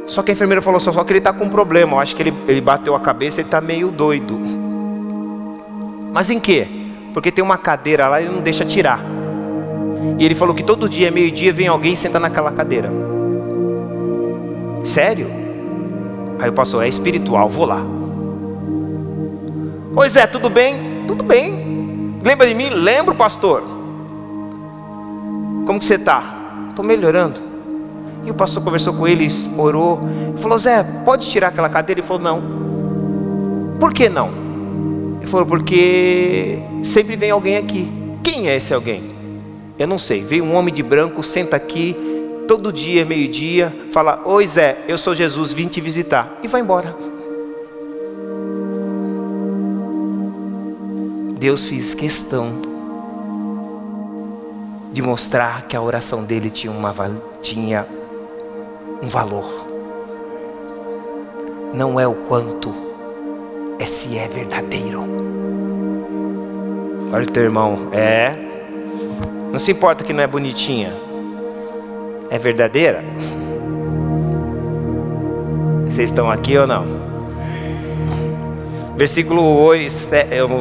[0.06, 1.92] Só que a enfermeira falou só, só que ele está com um problema.
[1.92, 4.38] Eu acho que ele, ele bateu a cabeça, ele está meio doido.
[6.12, 6.66] Mas em que?
[7.12, 9.00] Porque tem uma cadeira lá e ele não deixa tirar.
[10.18, 12.90] E ele falou que todo dia, meio-dia, vem alguém e senta naquela cadeira.
[14.82, 15.26] Sério?
[16.38, 17.82] Aí o pastor, é espiritual, vou lá.
[19.94, 21.04] Oi Zé, tudo bem?
[21.06, 21.67] Tudo bem.
[22.22, 22.68] Lembra de mim?
[22.70, 23.62] Lembro, pastor.
[25.64, 26.22] Como que você está?
[26.68, 27.40] Estou melhorando.
[28.24, 30.00] E o pastor conversou com eles, orou.
[30.38, 32.00] Falou, Zé, pode tirar aquela cadeira?
[32.00, 32.42] Ele falou, não.
[33.78, 34.30] Por que não?
[35.18, 37.90] Ele falou, porque sempre vem alguém aqui.
[38.22, 39.02] Quem é esse alguém?
[39.78, 40.22] Eu não sei.
[40.22, 41.96] Veio um homem de branco, senta aqui,
[42.48, 46.38] todo dia, meio-dia, fala: Oi Zé, eu sou Jesus, vim te visitar.
[46.42, 46.94] E vai embora.
[51.38, 52.50] Deus fez questão
[54.92, 56.92] de mostrar que a oração dele tinha, uma,
[57.40, 57.86] tinha
[59.00, 59.46] um valor.
[61.72, 62.74] Não é o quanto,
[63.78, 65.04] é se é verdadeiro.
[67.12, 68.36] Olha teu irmão, é.
[69.52, 70.92] Não se importa que não é bonitinha,
[72.30, 73.04] é verdadeira?
[75.84, 77.07] Vocês estão aqui ou não?
[78.98, 80.58] Versículo 8, eu não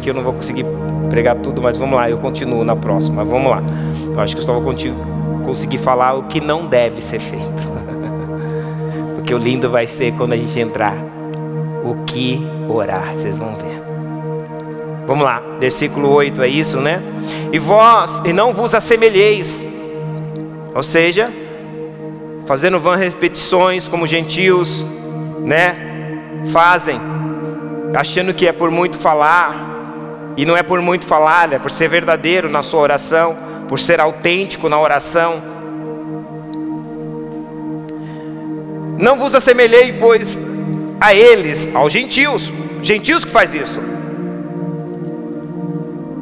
[0.00, 0.64] que eu não vou conseguir
[1.10, 3.24] pregar tudo, mas vamos lá, eu continuo na próxima.
[3.24, 3.60] Vamos lá.
[4.06, 4.72] Eu acho que eu só vou
[5.42, 7.68] conseguir falar o que não deve ser feito.
[9.16, 10.94] Porque o lindo vai ser quando a gente entrar.
[11.84, 13.82] O que orar, vocês vão ver.
[15.04, 17.02] Vamos lá, versículo 8 é isso, né?
[17.52, 19.66] E vós, e não vos assemelheis,
[20.72, 21.32] ou seja,
[22.46, 24.84] fazendo vãs repetições como gentios,
[25.42, 25.74] né?
[26.46, 27.00] Fazem
[27.94, 29.54] achando que é por muito falar,
[30.36, 33.36] e não é por muito falar, é por ser verdadeiro na sua oração,
[33.68, 35.42] por ser autêntico na oração.
[38.98, 40.38] Não vos assemelhei, pois,
[41.00, 43.80] a eles, aos gentios, gentios que faz isso.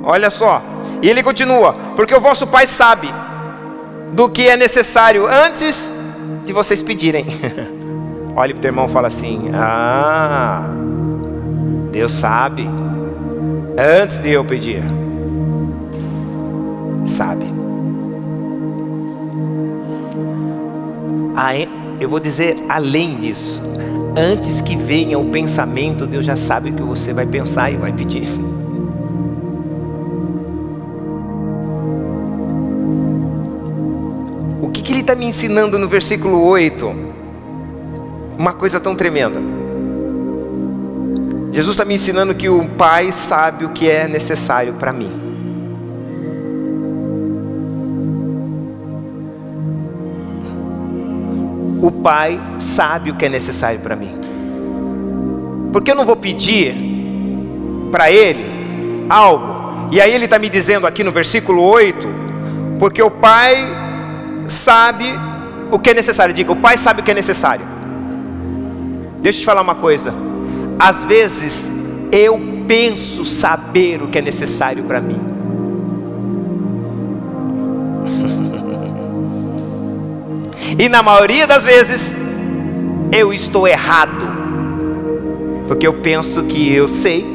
[0.03, 0.63] Olha só,
[1.03, 3.13] E ele continua: Porque o vosso Pai sabe
[4.13, 5.93] do que é necessário antes
[6.45, 7.27] de vocês pedirem.
[8.35, 10.65] Olhe para o teu irmão e fala assim: Ah,
[11.91, 12.69] Deus sabe
[13.77, 14.83] antes de eu pedir.
[17.05, 17.59] Sabe.
[22.01, 23.63] Eu vou dizer além disso.
[24.17, 27.93] Antes que venha o pensamento, Deus já sabe o que você vai pensar e vai
[27.93, 28.27] pedir.
[34.63, 36.95] O que, que ele está me ensinando no versículo 8?
[38.39, 39.58] Uma coisa tão tremenda.
[41.59, 45.11] Jesus está me ensinando que o Pai sabe o que é necessário para mim.
[51.83, 54.17] O Pai sabe o que é necessário para mim.
[55.73, 56.77] Porque eu não vou pedir
[57.91, 62.07] para Ele algo, e aí Ele está me dizendo aqui no versículo 8:
[62.79, 63.67] porque o Pai
[64.47, 65.13] sabe
[65.73, 66.33] o que é necessário.
[66.33, 67.67] Diga, o Pai sabe o que é necessário.
[69.21, 70.28] Deixa eu te falar uma coisa.
[70.79, 71.69] Às vezes
[72.13, 75.21] eu penso saber o que é necessário para mim.
[80.79, 82.17] e na maioria das vezes
[83.11, 84.29] eu estou errado.
[85.67, 87.27] Porque eu penso que eu sei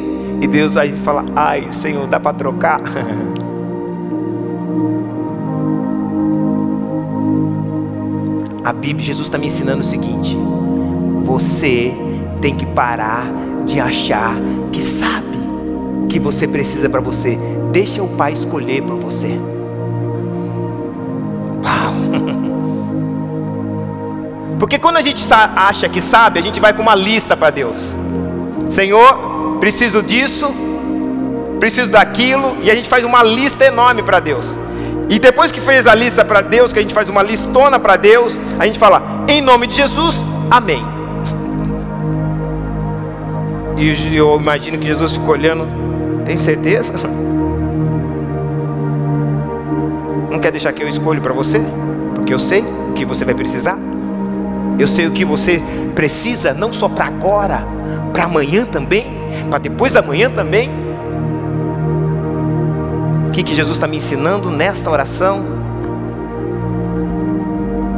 [0.42, 2.82] e Deus vai falar: "Ai, Senhor, dá para trocar?"
[8.64, 10.38] A Bíblia, Jesus está me ensinando o seguinte:
[11.24, 11.94] você
[12.44, 13.24] tem que parar
[13.66, 14.36] de achar
[14.70, 15.38] que sabe
[16.02, 17.40] o que você precisa para você.
[17.72, 19.40] Deixa o Pai escolher por você.
[21.64, 21.94] Uau!
[24.60, 27.96] Porque quando a gente acha que sabe, a gente vai com uma lista para Deus.
[28.70, 30.54] Senhor, preciso disso,
[31.62, 34.60] preciso daquilo, e a gente faz uma lista enorme para Deus.
[35.10, 37.96] E depois que fez a lista para Deus, que a gente faz uma listona para
[37.96, 41.03] Deus, a gente fala, em nome de Jesus, amém.
[43.78, 45.68] E eu imagino que Jesus ficou olhando,
[46.26, 46.94] tem certeza?
[50.32, 51.62] Não quer deixar que eu escolha para você?
[52.16, 53.78] Porque eu sei o que você vai precisar.
[54.80, 55.62] Eu sei o que você
[55.94, 57.64] precisa, não só para agora,
[58.12, 59.06] para amanhã também,
[59.50, 60.84] para depois da manhã também
[63.34, 65.44] que, que Jesus está me ensinando nesta oração?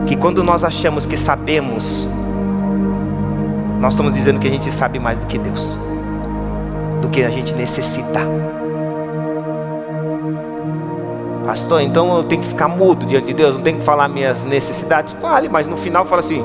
[0.07, 2.09] Que quando nós achamos que sabemos,
[3.79, 5.77] nós estamos dizendo que a gente sabe mais do que Deus,
[7.01, 8.21] do que a gente necessita.
[11.45, 14.43] Pastor, então eu tenho que ficar mudo diante de Deus, não tenho que falar minhas
[14.43, 15.13] necessidades?
[15.13, 16.43] Fale, mas no final fala assim: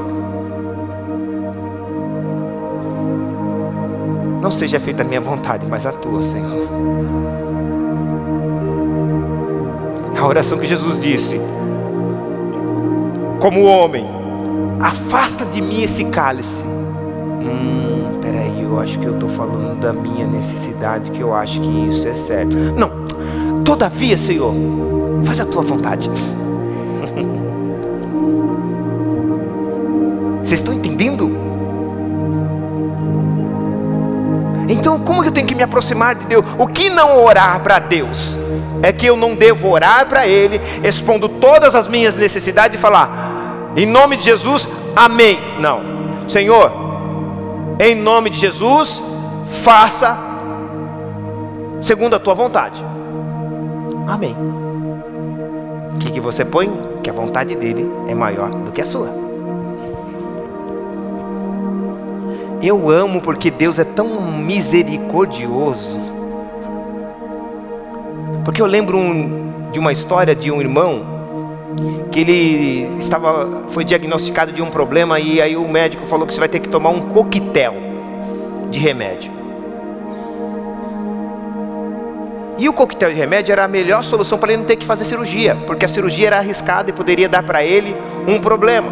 [4.41, 6.66] Não seja feita a minha vontade, mas a tua, Senhor.
[10.18, 11.41] A oração que Jesus disse,
[13.41, 14.07] como homem,
[14.78, 16.62] afasta de mim esse cálice.
[17.41, 21.88] Hum, peraí, eu acho que eu estou falando da minha necessidade, que eu acho que
[21.88, 22.55] isso é certo.
[22.76, 22.91] Não,
[23.64, 24.55] todavia, Senhor,
[25.22, 26.11] faz a tua vontade.
[30.43, 31.30] Vocês estão entendendo?
[34.68, 36.45] Então, como que eu tenho que me aproximar de Deus?
[36.59, 38.36] O que não orar para Deus?
[38.82, 43.72] é que eu não devo orar para Ele, expondo todas as minhas necessidades e falar,
[43.76, 45.38] em nome de Jesus, amém.
[45.59, 45.80] Não,
[46.26, 46.89] Senhor,
[47.89, 49.03] em nome de Jesus,
[49.47, 50.16] faça
[51.81, 52.85] segundo a tua vontade.
[54.07, 54.37] Amém.
[55.95, 56.70] O que, que você põe?
[57.03, 59.09] Que a vontade dele é maior do que a sua.
[62.62, 65.99] Eu amo porque Deus é tão misericordioso
[68.45, 71.20] porque eu lembro um, de uma história de um irmão
[72.11, 76.41] que ele estava, foi diagnosticado de um problema e aí o médico falou que você
[76.41, 77.75] vai ter que tomar um coquetel
[78.71, 79.33] de remédio.
[82.59, 85.05] E o coquetel de remédio era a melhor solução para ele não ter que fazer
[85.05, 87.97] cirurgia, porque a cirurgia era arriscada e poderia dar para ele
[88.29, 88.89] um problema.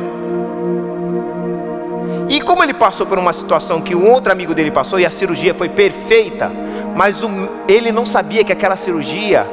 [2.30, 5.10] E como ele passou por uma situação que um outro amigo dele passou e a
[5.10, 6.50] cirurgia foi perfeita,
[6.94, 7.28] mas o,
[7.66, 9.46] ele não sabia que aquela cirurgia,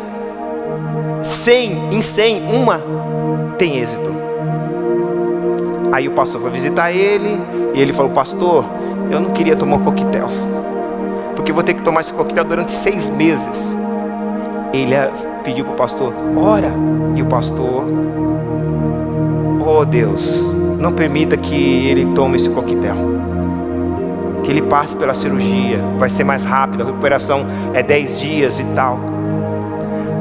[1.21, 3.04] 100 em 100, uma
[3.55, 4.11] tem êxito.
[5.91, 7.39] Aí o pastor foi visitar ele
[7.73, 8.65] e ele falou: Pastor,
[9.09, 10.27] eu não queria tomar um coquetel,
[11.35, 13.75] porque vou ter que tomar esse coquetel durante seis meses.
[14.73, 14.95] Ele
[15.43, 16.71] pediu para o pastor: Ora,
[17.15, 17.85] e o pastor,
[19.65, 22.95] oh Deus, não permita que ele tome esse coquetel
[24.45, 27.43] que ele passe pela cirurgia, vai ser mais rápido, a recuperação
[27.73, 29.14] é 10 dias e tal.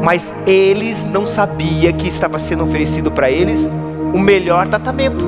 [0.05, 3.67] Mas eles não sabiam que estava sendo oferecido para eles
[4.13, 5.27] o melhor tratamento.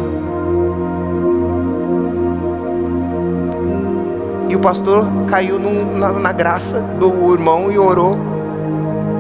[4.51, 8.19] E o pastor caiu num, na, na graça do irmão e orou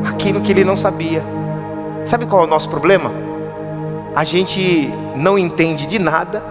[0.06, 1.24] aquilo que ele não sabia.
[2.04, 3.10] Sabe qual é o nosso problema?
[4.14, 6.42] A gente não entende de nada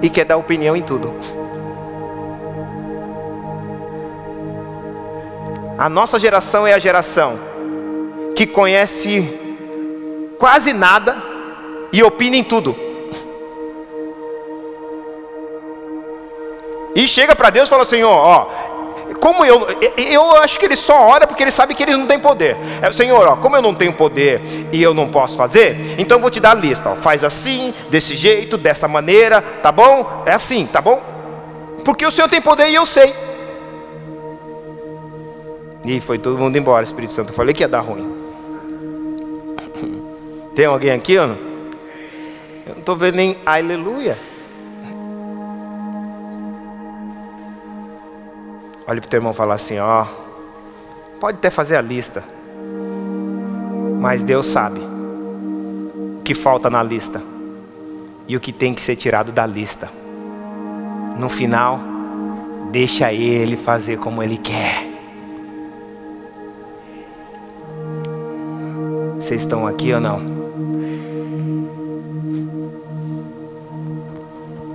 [0.00, 1.12] e quer dar opinião em tudo.
[5.76, 7.53] A nossa geração é a geração
[8.34, 9.40] que conhece
[10.38, 11.16] quase nada
[11.92, 12.76] e opina em tudo.
[16.94, 18.48] E chega para Deus e fala: Senhor, ó,
[19.20, 19.66] como eu,
[19.96, 22.56] eu acho que ele só ora porque ele sabe que ele não tem poder.
[22.80, 24.40] É, Senhor, ó, como eu não tenho poder
[24.72, 26.90] e eu não posso fazer, então vou te dar a lista.
[26.90, 30.22] Ó, faz assim, desse jeito, dessa maneira, tá bom?
[30.26, 31.02] É assim, tá bom?
[31.84, 33.14] Porque o Senhor tem poder e eu sei.
[35.84, 37.30] E foi todo mundo embora, Espírito Santo.
[37.30, 38.13] Eu falei que ia dar ruim.
[40.54, 41.36] Tem alguém aqui ou não?
[42.66, 44.16] Eu não estou vendo nem aleluia.
[48.86, 50.06] Olhe para o teu irmão e fala assim: ó,
[51.18, 52.22] pode até fazer a lista,
[54.00, 57.20] mas Deus sabe o que falta na lista
[58.28, 59.90] e o que tem que ser tirado da lista.
[61.18, 61.80] No final,
[62.70, 64.84] deixa Ele fazer como Ele quer.
[69.16, 70.33] Vocês estão aqui ou não?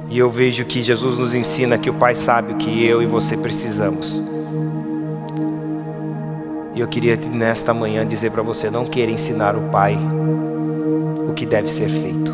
[0.09, 3.05] E eu vejo que Jesus nos ensina que o Pai sabe o que eu e
[3.05, 4.19] você precisamos.
[6.73, 9.95] E eu queria nesta manhã dizer para você: não queira ensinar o Pai
[11.29, 12.33] o que deve ser feito.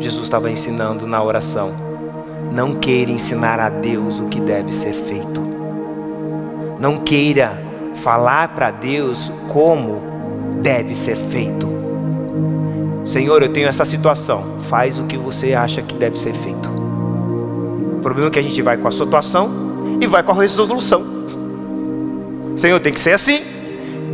[0.00, 1.72] Jesus estava ensinando na oração:
[2.50, 5.42] não queira ensinar a Deus o que deve ser feito.
[6.80, 7.62] Não queira
[7.94, 10.00] falar para Deus como
[10.62, 11.83] deve ser feito.
[13.04, 16.68] Senhor, eu tenho essa situação, faz o que você acha que deve ser feito.
[17.96, 19.50] O problema é que a gente vai com a situação
[20.00, 21.04] e vai com a resolução.
[22.56, 23.42] Senhor, tem que ser assim,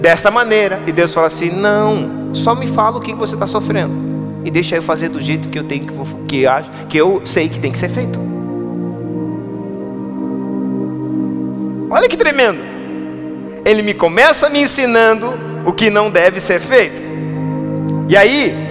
[0.00, 0.80] desta maneira.
[0.86, 4.10] E Deus fala assim: não, só me fala o que você está sofrendo
[4.44, 5.92] e deixa eu fazer do jeito que eu tenho que,
[6.26, 6.46] que,
[6.88, 8.18] que eu sei que tem que ser feito.
[11.90, 12.60] Olha que tremendo.
[13.64, 15.34] Ele me começa me ensinando
[15.66, 17.02] o que não deve ser feito.
[18.08, 18.69] E aí,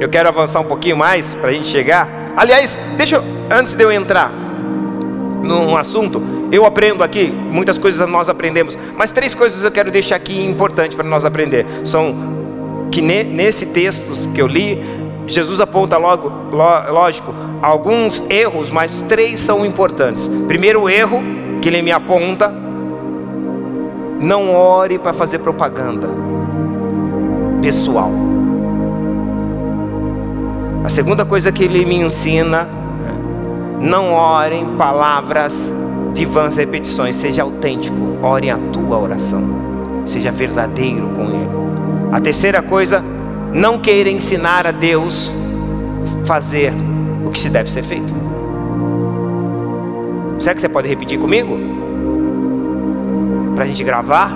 [0.00, 2.08] eu quero avançar um pouquinho mais para a gente chegar.
[2.36, 4.30] Aliás, deixa eu, antes de eu entrar
[5.42, 6.22] num assunto,
[6.52, 10.94] eu aprendo aqui, muitas coisas nós aprendemos, mas três coisas eu quero deixar aqui importantes
[10.94, 11.66] para nós aprender.
[11.84, 12.14] São
[12.90, 14.80] que ne, nesse texto que eu li,
[15.26, 20.28] Jesus aponta logo, lógico, alguns erros, mas três são importantes.
[20.46, 21.22] Primeiro erro
[21.60, 22.52] que ele me aponta
[24.20, 26.08] não ore para fazer propaganda
[27.60, 28.35] pessoal.
[30.86, 32.68] A segunda coisa que ele me ensina,
[33.80, 35.68] não ore em palavras
[36.14, 39.42] de vãs repetições, seja autêntico, ore a tua oração,
[40.06, 41.50] seja verdadeiro com ele.
[42.12, 43.02] A terceira coisa,
[43.52, 45.28] não queira ensinar a Deus
[46.24, 46.72] fazer
[47.24, 48.14] o que se deve ser feito.
[50.38, 51.58] Será que você pode repetir comigo?
[53.56, 54.30] para a gente gravar?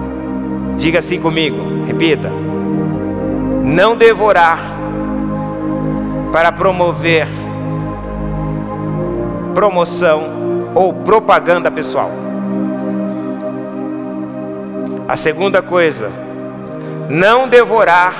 [0.78, 2.30] Diga assim comigo, repita.
[3.62, 4.75] Não devorar
[6.36, 7.26] para promover
[9.54, 10.22] promoção
[10.74, 12.10] ou propaganda pessoal.
[15.08, 16.12] A segunda coisa,
[17.08, 18.12] não devorar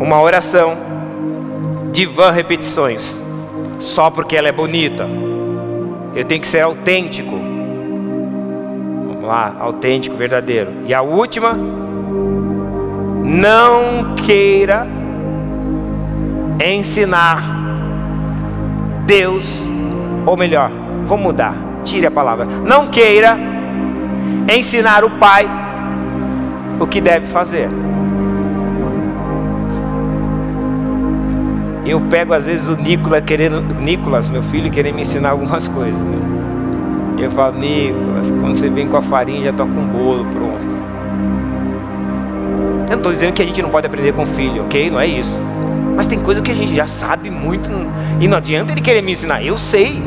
[0.00, 0.76] uma oração
[1.92, 3.22] de vã repetições,
[3.78, 5.06] só porque ela é bonita.
[6.12, 7.38] Eu tenho que ser autêntico
[9.22, 10.72] lá, autêntico, verdadeiro.
[10.86, 11.52] E a última,
[13.22, 14.97] não queira
[16.60, 17.42] ensinar
[19.06, 19.68] Deus,
[20.26, 20.70] ou melhor,
[21.06, 21.54] vou mudar,
[21.84, 22.46] tire a palavra.
[22.66, 23.38] Não queira
[24.54, 25.48] ensinar o Pai
[26.80, 27.68] o que deve fazer.
[31.86, 36.00] Eu pego às vezes o Nicolas querendo, Nicolas, meu filho, querendo me ensinar algumas coisas.
[36.00, 36.18] Né?
[37.18, 40.78] E eu falo, Nicolas, quando você vem com a farinha, já com o bolo pronto.
[42.82, 44.90] Eu não estou dizendo que a gente não pode aprender com o filho, ok?
[44.90, 45.40] Não é isso.
[45.98, 47.68] Mas tem coisa que a gente já sabe muito
[48.20, 49.42] e não adianta ele querer me ensinar.
[49.42, 50.00] Eu sei.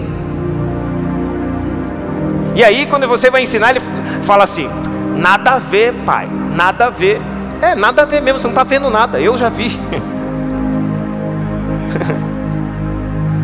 [2.55, 3.81] E aí, quando você vai ensinar, ele
[4.23, 4.69] fala assim:
[5.17, 7.19] nada a ver, pai, nada a ver.
[7.61, 9.19] É, nada a ver mesmo, você não está vendo nada.
[9.19, 9.67] Eu já vi.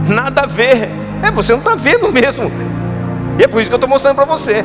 [0.08, 0.90] nada a ver.
[1.22, 2.50] É, você não está vendo mesmo.
[3.38, 4.64] E é por isso que eu estou mostrando para você.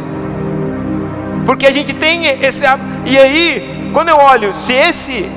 [1.45, 2.63] Porque a gente tem esse.
[3.07, 5.29] E aí, quando eu olho, se esse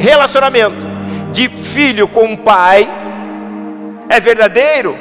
[0.00, 0.90] relacionamento
[1.32, 2.88] de filho com pai
[4.08, 4.96] é verdadeiro,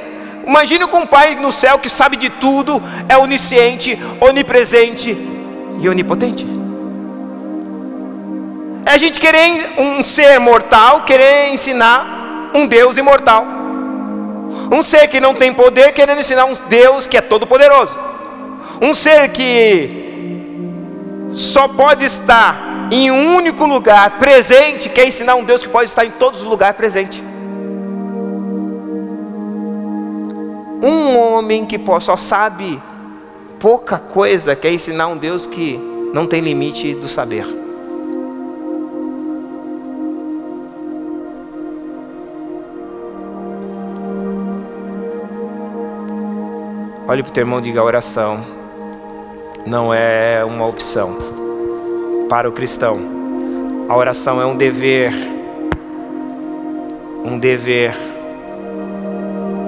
[0.48, 5.18] imagine com um pai no céu que sabe de tudo, é onisciente, onipresente
[5.80, 6.48] e onipotente.
[8.86, 13.46] É a gente querer um ser mortal, querer ensinar um Deus imortal.
[14.72, 17.98] Um ser que não tem poder, querendo ensinar um Deus que é todo poderoso.
[18.82, 19.90] Um ser que
[21.34, 26.04] só pode estar em um único lugar presente, quer ensinar um Deus que pode estar
[26.04, 27.24] em todos os lugares presente.
[30.84, 32.82] Um homem que só sabe
[33.62, 35.80] pouca coisa, quer ensinar um Deus que
[36.14, 37.46] não tem limite do saber.
[47.08, 48.46] Olhe para o teu irmão e diga: a oração
[49.66, 51.41] não é uma opção
[52.32, 52.98] para o cristão.
[53.90, 55.14] A oração é um dever.
[57.26, 57.94] Um dever.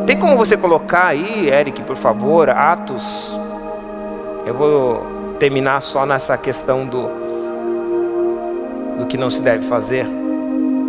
[0.08, 3.38] Tem como você colocar aí, Eric, por favor, Atos?
[4.46, 7.10] Eu vou terminar só nessa questão do,
[8.98, 10.08] do que não se deve fazer,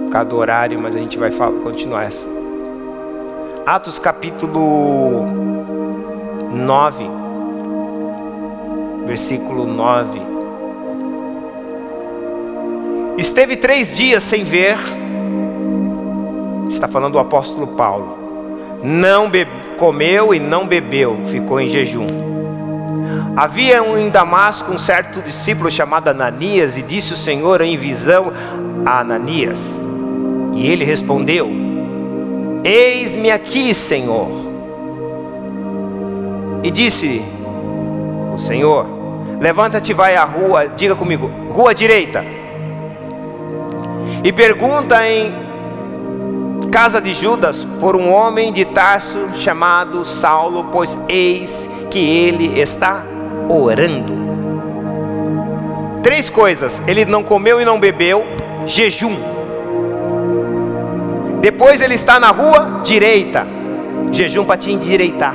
[0.05, 2.29] por causa do horário, mas a gente vai continuar essa.
[3.66, 5.27] Atos capítulo
[6.53, 7.11] 9,
[9.07, 10.34] versículo 9.
[13.17, 14.77] Esteve três dias sem ver,
[16.69, 18.19] está falando do apóstolo Paulo,
[18.83, 22.07] não bebe, comeu e não bebeu, ficou em jejum.
[23.37, 28.33] Havia um em Damasco um certo discípulo chamado Ananias, e disse o Senhor em visão
[28.85, 29.79] a Ananias,
[30.53, 31.49] e ele respondeu:
[32.65, 34.29] Eis-me aqui, Senhor.
[36.65, 37.23] E disse
[38.35, 38.87] o Senhor:
[39.41, 42.43] Levanta-te vai à rua, diga comigo, rua direita.
[44.25, 45.31] E pergunta em
[46.72, 53.05] casa de Judas por um homem de Tarso chamado Saulo, pois eis que ele está
[53.51, 54.14] orando.
[56.03, 58.25] Três coisas: ele não comeu e não bebeu,
[58.64, 59.14] jejum.
[61.43, 63.47] Depois ele está na rua direita,
[64.11, 65.35] jejum para te endireitar.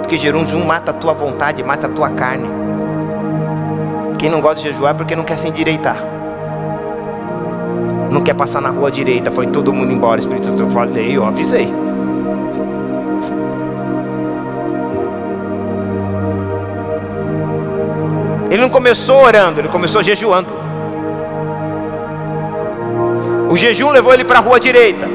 [0.00, 2.48] Porque jejum mata a tua vontade, mata a tua carne.
[4.18, 6.09] Quem não gosta de jejuar é porque não quer se endireitar.
[8.10, 9.30] Não quer passar na rua direita.
[9.30, 10.20] Foi todo mundo embora.
[10.20, 11.72] Espírito Santo, eu falei, eu avisei.
[18.50, 20.48] Ele não começou orando, ele começou jejuando.
[23.48, 25.08] O jejum levou ele para a rua direita.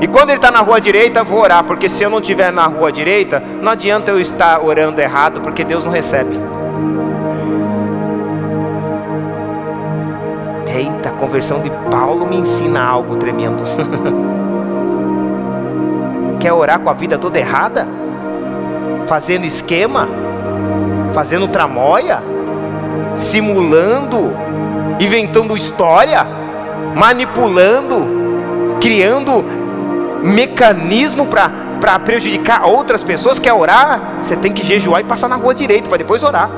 [0.00, 2.66] E quando ele está na rua direita, vou orar, porque se eu não estiver na
[2.66, 6.38] rua direita, não adianta eu estar orando errado, porque Deus não recebe.
[10.78, 13.64] Eita, a conversão de Paulo me ensina algo tremendo.
[16.38, 17.84] Quer orar com a vida toda errada?
[19.08, 20.08] Fazendo esquema?
[21.12, 22.22] Fazendo tramóia?
[23.16, 24.32] Simulando?
[25.00, 26.24] Inventando história?
[26.94, 28.76] Manipulando?
[28.80, 29.44] Criando
[30.22, 35.52] mecanismo para prejudicar outras pessoas, quer orar, você tem que jejuar e passar na rua
[35.52, 36.48] direito para depois orar.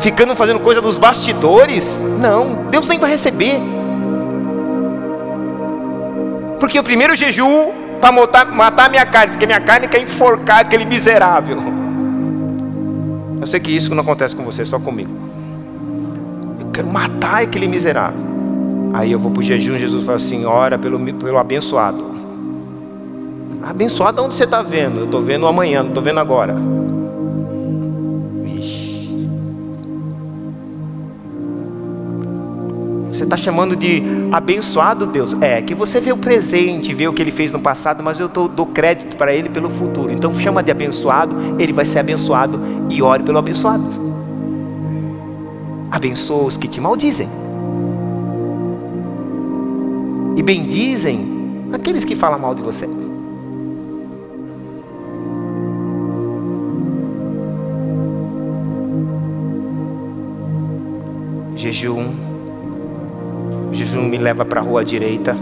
[0.00, 3.60] Ficando fazendo coisa dos bastidores, não, Deus nem vai receber.
[6.58, 8.12] Porque o primeiro jejum para
[8.46, 11.58] matar, minha carne, porque minha carne quer enforcar aquele miserável.
[13.40, 15.30] Eu sei que isso não acontece com você, só comigo
[16.80, 18.20] quero matar aquele miserável.
[18.92, 22.10] Aí eu vou para o jejum, Jesus fala assim: ora pelo, pelo abençoado.
[23.62, 25.00] Abençoado onde você está vendo?
[25.00, 26.56] Eu estou vendo amanhã, não estou vendo agora.
[33.20, 34.02] Você está chamando de
[34.32, 35.36] abençoado Deus?
[35.42, 38.30] É, que você vê o presente, vê o que ele fez no passado, mas eu
[38.30, 40.10] tô, dou crédito para ele pelo futuro.
[40.10, 42.58] Então chama de abençoado, ele vai ser abençoado
[42.88, 44.10] e ore pelo abençoado
[45.90, 47.28] abençoa os que te maldizem.
[50.36, 52.88] E bendizem aqueles que falam mal de você.
[61.54, 62.29] Jejum.
[63.84, 65.34] Jejum me leva para a rua direita.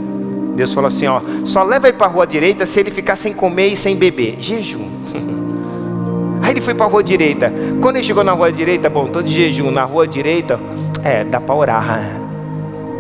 [0.55, 3.33] Deus falou assim: ó, só leva ele para a rua direita se ele ficar sem
[3.33, 4.37] comer e sem beber.
[4.39, 4.89] Jejum.
[6.43, 7.53] Aí ele foi para a rua direita.
[7.81, 10.59] Quando ele chegou na rua direita, bom, todo de jejum na rua direita,
[11.03, 12.01] é, dá para orar.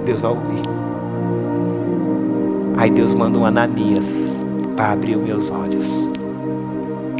[0.04, 0.62] Deus vai ouvir.
[2.76, 4.42] Aí Deus manda um Ananias.
[4.76, 6.10] para abrir os meus olhos.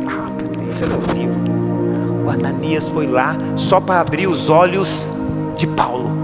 [0.06, 0.28] Ah,
[0.70, 1.30] você não viu?
[2.26, 5.06] O Ananias foi lá só para abrir os olhos
[5.56, 6.17] de Paulo.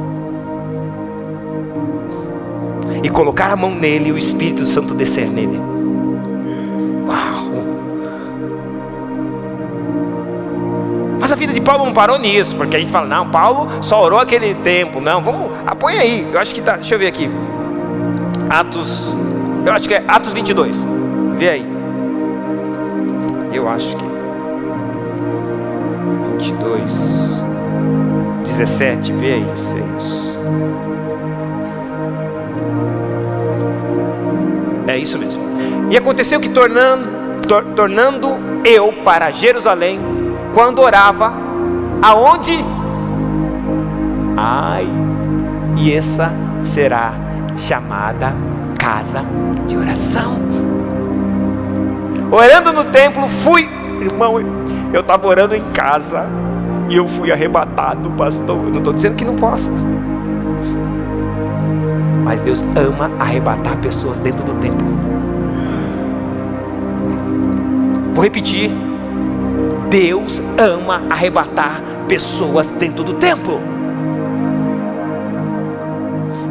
[3.04, 5.58] E colocar a mão nele e o Espírito Santo descer nele.
[7.06, 7.62] Uau!
[11.20, 14.02] Mas a vida de Paulo não parou nisso, porque a gente fala, não, Paulo só
[14.02, 15.02] orou aquele tempo.
[15.02, 16.26] Não, vamos, apoia aí.
[16.32, 17.30] Eu acho que tá, deixa eu ver aqui.
[18.48, 19.04] Atos,
[19.66, 20.86] eu acho que é Atos 22.
[21.34, 21.66] Vê aí.
[23.52, 24.04] Eu acho que
[26.38, 27.44] 22
[28.44, 30.34] 17, vê aí, 6.
[34.94, 35.42] É isso mesmo.
[35.90, 37.08] E aconteceu que tornando,
[37.48, 38.28] tor, tornando
[38.64, 39.98] eu para Jerusalém,
[40.54, 41.32] quando orava,
[42.00, 42.64] aonde?
[44.36, 44.86] Ai,
[45.76, 46.32] e essa
[46.62, 47.12] será
[47.56, 48.32] chamada
[48.78, 49.24] casa
[49.66, 50.32] de oração.
[52.30, 53.68] Orando no templo, fui,
[54.00, 54.36] irmão,
[54.92, 56.24] eu estava orando em casa
[56.88, 58.58] e eu fui arrebatado, pastor.
[58.58, 59.72] Eu não estou dizendo que não possa,
[62.24, 64.86] mas Deus ama arrebatar pessoas dentro do templo.
[68.14, 68.70] Vou repetir.
[69.90, 73.60] Deus ama arrebatar pessoas dentro do templo.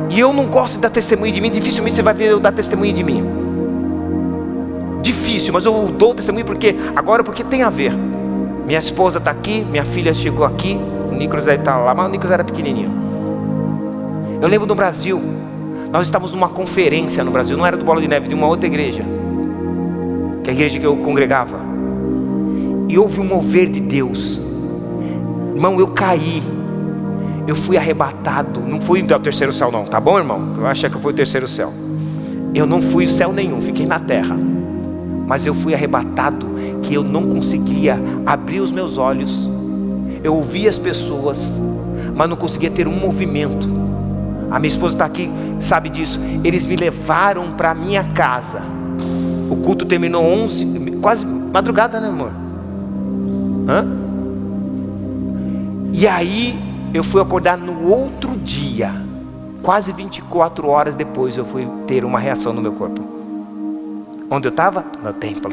[0.10, 2.52] E eu não gosto de dar testemunho de mim, dificilmente você vai ver eu dar
[2.52, 3.26] testemunho de mim.
[5.02, 7.92] Difícil, mas eu dou testemunho porque agora porque tem a ver.
[8.66, 10.80] Minha esposa está aqui, minha filha chegou aqui,
[11.12, 12.92] o Nicolas estar lá, mas o Nicolas era pequenininho.
[14.40, 15.20] Eu lembro no Brasil,
[15.94, 18.68] nós estávamos numa conferência no Brasil, não era do Bola de Neve, de uma outra
[18.68, 19.06] igreja,
[20.44, 21.58] que é a igreja que eu congregava.
[22.90, 24.42] E houve um mover de Deus.
[25.56, 26.44] Irmão, eu caí
[27.48, 28.62] eu fui arrebatado.
[28.62, 30.56] Não fui ao terceiro céu, não, tá bom, irmão?
[30.58, 31.72] Eu achei que eu fui o terceiro céu.
[32.54, 34.38] Eu não fui céu nenhum, fiquei na terra.
[35.28, 36.48] Mas eu fui arrebatado
[36.82, 39.50] que eu não conseguia abrir os meus olhos.
[40.24, 41.54] Eu ouvia as pessoas,
[42.16, 43.83] mas não conseguia ter um movimento.
[44.54, 46.20] A minha esposa está aqui, sabe disso.
[46.44, 48.62] Eles me levaram para minha casa.
[49.50, 52.32] O culto terminou 11, quase madrugada, né, amor?
[53.68, 53.84] Hã?
[55.92, 56.56] E aí
[56.94, 58.92] eu fui acordar no outro dia,
[59.64, 63.02] quase 24 horas depois, eu fui ter uma reação no meu corpo.
[64.30, 64.86] Onde eu estava?
[65.04, 65.52] No templo.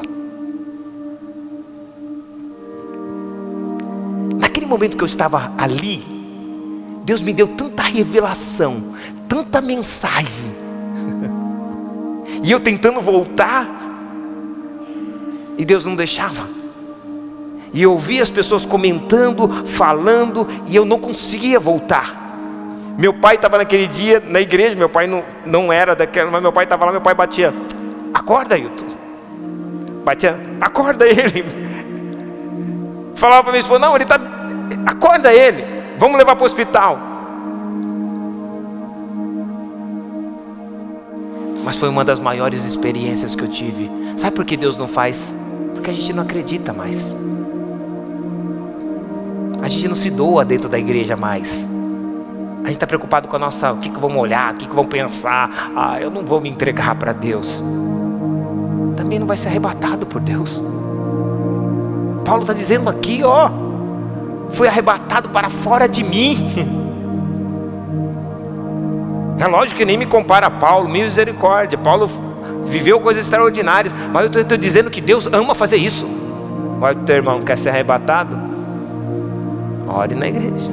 [4.39, 6.20] Naquele momento que eu estava ali,
[7.05, 8.95] Deus me deu tanta revelação,
[9.29, 10.53] tanta mensagem.
[12.43, 13.67] e eu tentando voltar,
[15.57, 16.49] e Deus não deixava.
[17.73, 22.17] E eu ouvia as pessoas comentando, falando, e eu não conseguia voltar.
[22.99, 26.53] Meu pai estava naquele dia na igreja, meu pai não, não era daquela, mas meu
[26.53, 27.55] pai estava lá, meu pai batia,
[28.13, 28.87] acorda Ailton.
[30.05, 31.45] Batia, acorda ele.
[33.15, 34.19] Falava para minha esposa, não, ele está.
[34.87, 35.65] Acorda ele,
[36.01, 36.99] vamos levar para o hospital.
[41.63, 43.91] Mas foi uma das maiores experiências que eu tive.
[44.17, 45.33] Sabe por que Deus não faz?
[45.75, 47.15] Porque a gente não acredita mais.
[49.63, 51.69] A gente não se doa dentro da igreja mais.
[52.63, 54.75] A gente está preocupado com a nossa, o que, que vão olhar, o que, que
[54.75, 55.71] vão pensar.
[55.77, 57.63] Ah, eu não vou me entregar para Deus.
[58.97, 60.61] Também não vai ser arrebatado por Deus.
[62.25, 63.51] Paulo está dizendo aqui, ó,
[64.53, 66.37] foi arrebatado para fora de mim.
[69.39, 71.79] É lógico que nem me compara a Paulo, misericórdia.
[71.79, 72.11] Paulo
[72.65, 76.07] viveu coisas extraordinárias, mas eu estou dizendo que Deus ama fazer isso.
[76.81, 78.37] Olha, o teu irmão quer ser arrebatado?
[79.89, 80.71] Ore na igreja.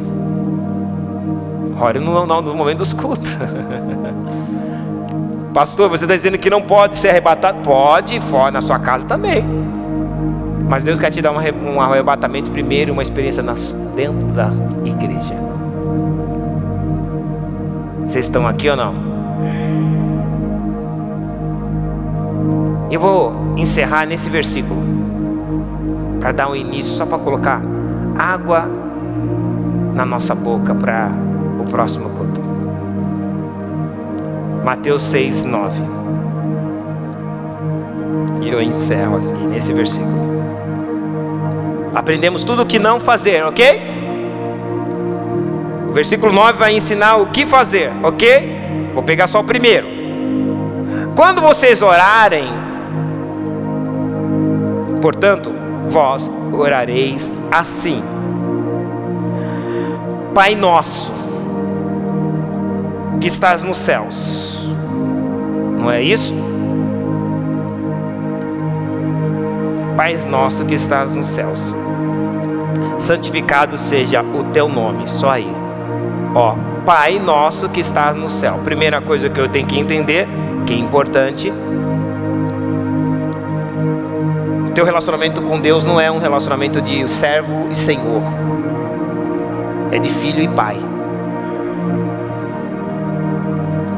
[1.80, 3.32] Ore no, no, no momento dos cultos.
[5.54, 7.60] Pastor, você está dizendo que não pode ser arrebatado?
[7.64, 9.44] Pode, fora na sua casa também.
[10.68, 13.42] Mas Deus quer te dar um, arrebatamento primeiro, uma experiência
[13.96, 14.52] dentro da
[14.84, 15.34] igreja.
[18.02, 18.94] Vocês estão aqui ou não?
[22.92, 24.82] Eu vou encerrar nesse versículo
[26.20, 27.62] para dar um início, só para colocar
[28.18, 28.66] água
[29.94, 31.10] na nossa boca para
[31.60, 32.42] o próximo culto.
[34.64, 35.82] Mateus 6, 9.
[38.42, 40.27] E eu encerro aqui nesse versículo.
[41.98, 43.82] Aprendemos tudo o que não fazer, ok?
[45.90, 48.92] O versículo 9 vai ensinar o que fazer, ok?
[48.94, 49.88] Vou pegar só o primeiro.
[51.16, 52.48] Quando vocês orarem,
[55.02, 55.52] portanto,
[55.90, 58.04] vós orareis assim.
[60.36, 61.12] Pai nosso,
[63.20, 64.70] que estás nos céus,
[65.80, 66.32] não é isso?
[69.98, 71.76] Pai nosso que estás nos céus,
[72.98, 75.52] santificado seja o teu nome, só aí.
[76.34, 78.62] Ó, Pai nosso que estás no céu.
[78.64, 80.26] Primeira coisa que eu tenho que entender,
[80.66, 81.52] que é importante,
[84.74, 88.22] teu relacionamento com Deus não é um relacionamento de servo e senhor.
[89.92, 90.78] É de filho e pai.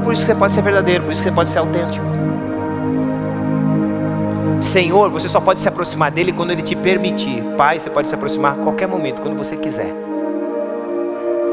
[0.03, 2.18] Por isso que você pode ser verdadeiro, por isso que você pode ser autêntico.
[4.61, 7.41] Senhor, você só pode se aproximar dele quando ele te permitir.
[7.57, 9.93] Pai, você pode se aproximar a qualquer momento, quando você quiser.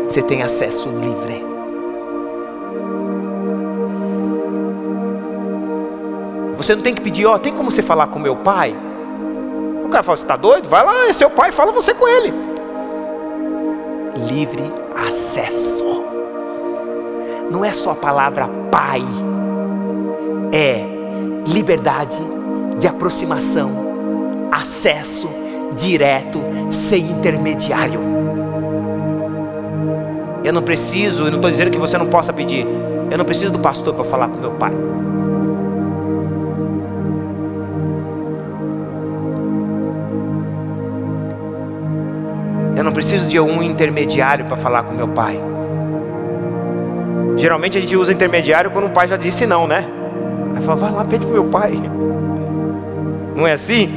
[0.09, 1.45] Você tem acesso livre.
[6.57, 8.75] Você não tem que pedir, ó, oh, tem como você falar com meu pai?
[9.85, 10.69] O cara fala, você está doido?
[10.69, 12.35] Vai lá, é seu pai, fala você com ele.
[14.27, 14.65] Livre
[14.97, 16.05] acesso.
[17.53, 19.03] Não é só a palavra pai,
[20.53, 20.85] é
[21.47, 22.36] liberdade
[22.79, 25.29] de aproximação, acesso
[25.77, 28.01] direto, sem intermediário.
[30.43, 32.67] Eu não preciso, eu não estou dizendo que você não possa pedir.
[33.11, 34.73] Eu não preciso do pastor para falar com meu pai.
[42.77, 45.41] Eu não preciso de um intermediário para falar com meu pai.
[47.37, 49.85] Geralmente a gente usa intermediário quando o pai já disse não, né?
[50.55, 51.73] Aí fala, vai lá, pede para meu pai.
[53.37, 53.91] Não é assim?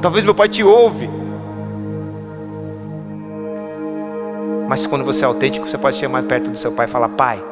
[0.00, 1.10] Talvez meu pai te ouve.
[4.68, 7.42] Mas quando você é autêntico, você pode chamar perto do seu pai e falar: Pai,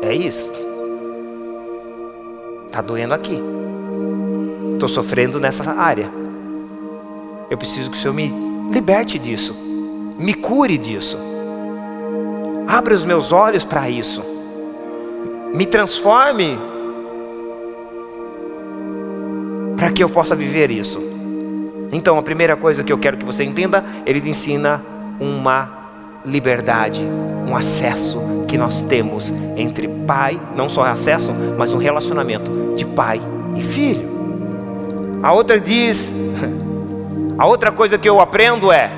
[0.00, 0.50] é isso.
[2.66, 3.38] Está doendo aqui.
[4.72, 6.10] Estou sofrendo nessa área.
[7.50, 8.32] Eu preciso que o Senhor me
[8.72, 9.54] liberte disso,
[10.18, 11.18] me cure disso,
[12.66, 14.24] abra os meus olhos para isso,
[15.54, 16.58] me transforme
[19.84, 20.98] para que eu possa viver isso.
[21.92, 24.80] Então, a primeira coisa que eu quero que você entenda, ele te ensina
[25.20, 25.68] uma
[26.24, 27.04] liberdade,
[27.46, 33.20] um acesso que nós temos entre pai, não só acesso, mas um relacionamento de pai
[33.54, 35.20] e filho.
[35.22, 36.14] A outra diz
[37.36, 38.90] a outra coisa que eu aprendo é: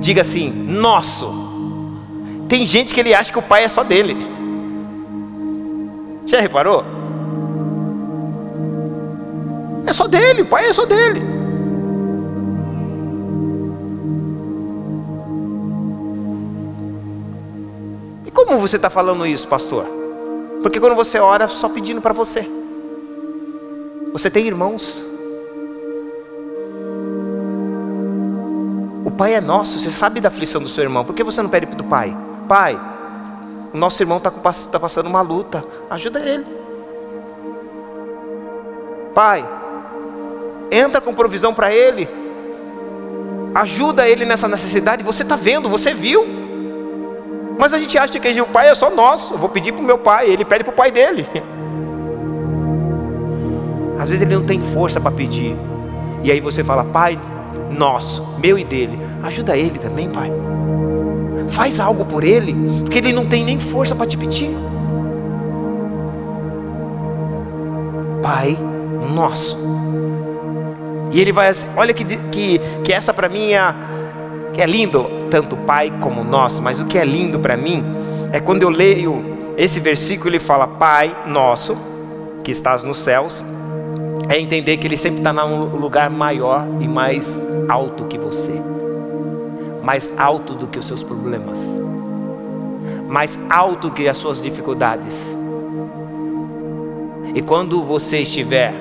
[0.00, 1.98] diga assim, nosso.
[2.48, 4.16] Tem gente que ele acha que o pai é só dele.
[6.24, 7.01] Já reparou?
[9.92, 11.20] É só dele, o pai é só dele.
[18.24, 19.84] E como você está falando isso, pastor?
[20.62, 22.48] Porque quando você ora, só pedindo para você.
[24.14, 25.04] Você tem irmãos.
[29.18, 31.66] pai é nosso, você sabe da aflição do seu irmão, por que você não pede
[31.66, 32.16] para o pai?
[32.48, 32.80] Pai,
[33.72, 36.46] o nosso irmão está tá passando uma luta, ajuda ele.
[39.14, 39.46] Pai,
[40.72, 42.08] entra com provisão para ele,
[43.54, 45.02] ajuda ele nessa necessidade.
[45.02, 46.26] Você está vendo, você viu,
[47.58, 49.34] mas a gente acha que o pai é só nosso.
[49.34, 51.26] Eu vou pedir para o meu pai, ele pede para o pai dele.
[54.00, 55.54] Às vezes ele não tem força para pedir,
[56.24, 57.20] e aí você fala, pai,
[57.70, 58.98] nosso, meu e dele.
[59.22, 60.30] Ajuda ele também, Pai.
[61.48, 64.50] Faz algo por ele, porque ele não tem nem força para te pedir.
[68.22, 68.58] Pai
[69.14, 69.71] nosso.
[71.12, 73.74] E ele vai assim, olha que, que, que essa para mim é,
[74.56, 77.84] é lindo, tanto Pai como nosso, mas o que é lindo para mim
[78.32, 81.76] é quando eu leio esse versículo, ele fala: Pai nosso,
[82.42, 83.44] que estás nos céus,
[84.28, 88.52] é entender que Ele sempre está num lugar maior e mais alto que você,
[89.82, 91.60] mais alto do que os seus problemas,
[93.08, 95.34] mais alto que as suas dificuldades.
[97.34, 98.72] E quando você estiver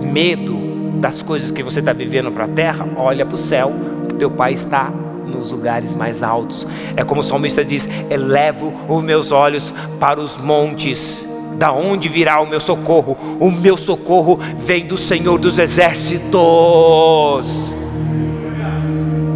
[0.00, 0.73] medo
[1.04, 3.70] das coisas que você está vivendo para a terra, olha para o céu,
[4.08, 4.90] que teu Pai está
[5.26, 6.66] nos lugares mais altos.
[6.96, 11.28] É como o salmista diz: elevo os meus olhos para os montes
[11.58, 13.18] da onde virá o meu socorro?
[13.38, 16.32] O meu socorro vem do Senhor dos exércitos.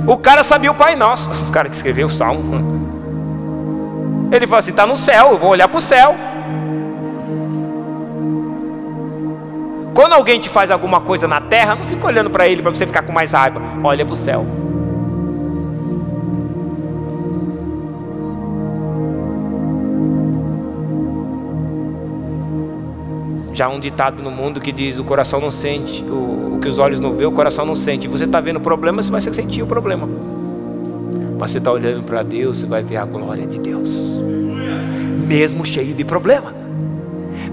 [0.07, 2.79] O cara sabia o Pai Nosso, o cara que escreveu o salmo.
[4.33, 6.17] Ele falou assim: está no céu, eu vou olhar para o céu.
[9.99, 12.87] Quando alguém te faz alguma coisa na terra, não fica olhando para ele para você
[12.87, 13.61] ficar com mais raiva.
[13.83, 14.47] Olha para o céu.
[23.53, 26.79] Já um ditado no mundo que diz: o coração não sente, o, o que os
[26.79, 28.07] olhos não vê, o coração não sente.
[28.07, 30.09] Você está vendo o problema, você vai sentir o problema.
[31.41, 34.17] Mas você está olhando para Deus, você vai ver a glória de Deus,
[35.27, 36.55] mesmo cheio de problema,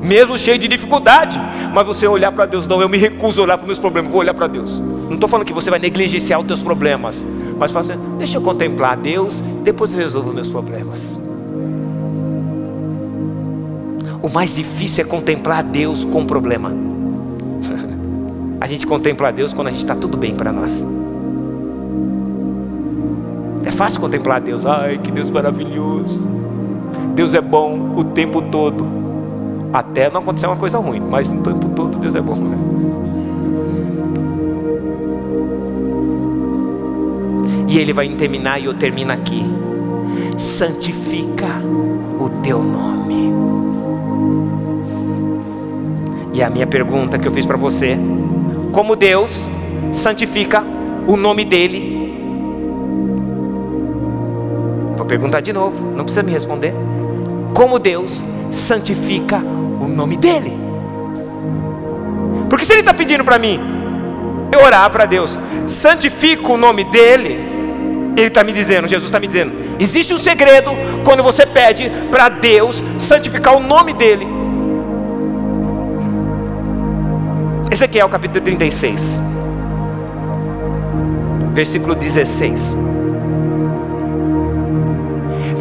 [0.06, 1.40] mesmo cheio de dificuldade.
[1.74, 4.12] Mas você olhar para Deus, não, eu me recuso a olhar para os meus problemas,
[4.12, 4.80] vou olhar para Deus.
[4.80, 7.26] Não estou falando que você vai negligenciar os teus problemas,
[7.58, 11.20] mas fala assim, deixa eu contemplar Deus, depois eu resolvo meus problemas.
[14.22, 16.72] O mais difícil é contemplar Deus com problema.
[18.60, 20.86] a gente contempla Deus quando a gente está tudo bem para nós.
[23.66, 24.66] É fácil contemplar Deus.
[24.66, 26.22] Ai, que Deus maravilhoso.
[27.14, 29.05] Deus é bom o tempo todo.
[29.76, 32.36] Até não acontecer uma coisa ruim, mas o tempo todo Deus é bom.
[32.36, 32.58] Né?
[37.68, 39.44] E ele vai terminar e eu termino aqui.
[40.38, 41.62] Santifica
[42.18, 43.34] o teu nome.
[46.32, 47.98] E a minha pergunta que eu fiz para você:
[48.72, 49.46] como Deus
[49.92, 50.64] santifica
[51.06, 51.96] o nome dele
[54.96, 56.74] Vou perguntar de novo, não precisa me responder.
[57.54, 59.40] Como Deus santifica
[59.96, 60.54] nome dEle?
[62.50, 63.60] Porque se Ele está pedindo para mim,
[64.52, 65.38] eu orar para Deus,
[65.68, 67.40] santifica o nome dEle,
[68.18, 70.72] Ele está me dizendo, Jesus está me dizendo, existe um segredo
[71.04, 74.28] quando você pede para Deus santificar o nome dEle.
[77.72, 79.20] Esse aqui é o capítulo 36,
[81.54, 82.86] versículo 16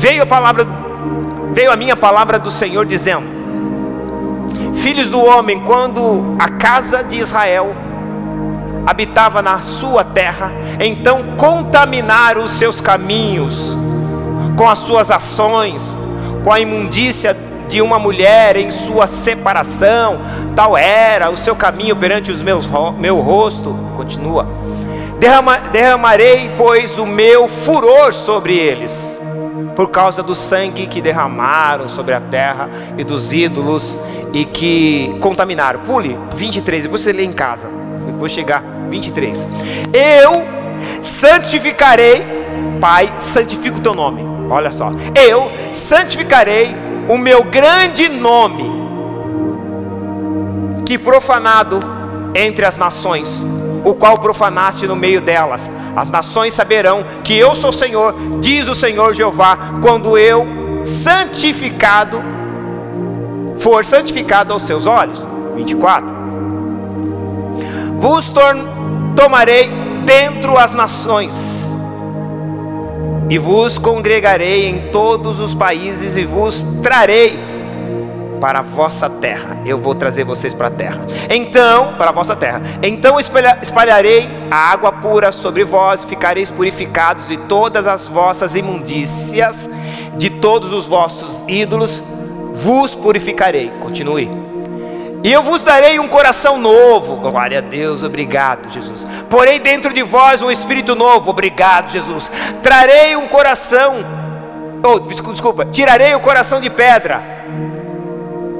[0.05, 0.67] veio a palavra,
[1.53, 3.25] veio a minha palavra do Senhor dizendo:
[4.75, 7.75] Filhos do homem, quando a casa de Israel
[8.87, 13.75] habitava na sua terra, então contaminaram os seus caminhos
[14.57, 15.97] com as suas ações,
[16.43, 17.37] com a imundícia
[17.69, 20.19] de uma mulher em sua separação,
[20.55, 22.69] tal era o seu caminho perante os meus
[22.99, 24.47] meu rosto, continua.
[25.19, 29.17] Derrama, derramarei, pois, o meu furor sobre eles
[29.75, 33.97] por causa do sangue que derramaram sobre a terra e dos ídolos
[34.33, 35.81] e que contaminaram.
[35.81, 37.69] Pule 23, depois você lê em casa.
[38.19, 39.47] Vou chegar 23.
[39.93, 40.45] Eu
[41.03, 42.23] santificarei,
[42.81, 44.23] Pai, santifica o teu nome.
[44.51, 44.93] Olha só.
[45.15, 46.75] Eu santificarei
[47.09, 48.73] o meu grande nome
[50.85, 51.81] que profanado
[52.35, 53.45] entre as nações,
[53.85, 58.75] o qual profanaste no meio delas as nações saberão que eu sou Senhor, diz o
[58.75, 60.47] Senhor Jeová, quando eu
[60.85, 62.23] santificado
[63.57, 65.27] for santificado aos seus olhos.
[65.55, 66.15] 24.
[67.99, 68.31] Vos
[69.15, 69.71] tomarei
[70.05, 71.75] dentro as nações,
[73.31, 77.39] e vos congregarei em todos os países, e vos trarei
[78.41, 79.57] para a vossa terra.
[79.65, 81.01] Eu vou trazer vocês para a terra.
[81.31, 82.61] Então, para a vossa terra.
[82.83, 89.69] Então espalharei a água pura sobre vós, ficareis purificados de todas as vossas imundícias,
[90.17, 92.03] de todos os vossos ídolos,
[92.53, 93.71] vos purificarei.
[93.81, 94.31] Continue.
[95.23, 97.17] E eu vos darei um coração novo.
[97.17, 99.07] Glória a Deus, obrigado, Jesus.
[99.31, 101.31] Porei dentro de vós um espírito novo.
[101.31, 102.31] Obrigado, Jesus.
[102.63, 104.05] Trarei um coração.
[104.83, 107.34] Oh, desculpa, tirarei o coração de pedra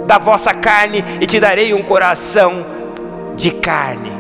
[0.07, 2.65] da vossa carne e te darei um coração
[3.37, 4.13] de carne.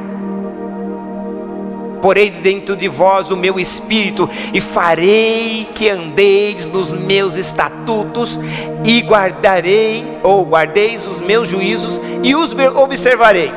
[2.00, 8.38] Porei dentro de vós o meu espírito e farei que andeis nos meus estatutos
[8.84, 13.50] e guardarei ou guardeis os meus juízos e os observarei.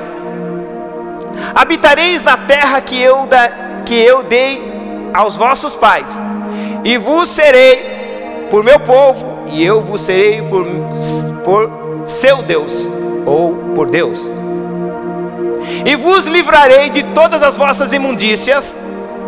[1.53, 3.49] Habitareis na terra que eu, da,
[3.85, 4.61] que eu dei
[5.13, 6.17] aos vossos pais,
[6.83, 10.65] e vos serei por meu povo, e eu vos serei por,
[11.43, 12.87] por seu Deus
[13.25, 14.29] ou por Deus.
[15.85, 18.75] E vos livrarei de todas as vossas imundícias.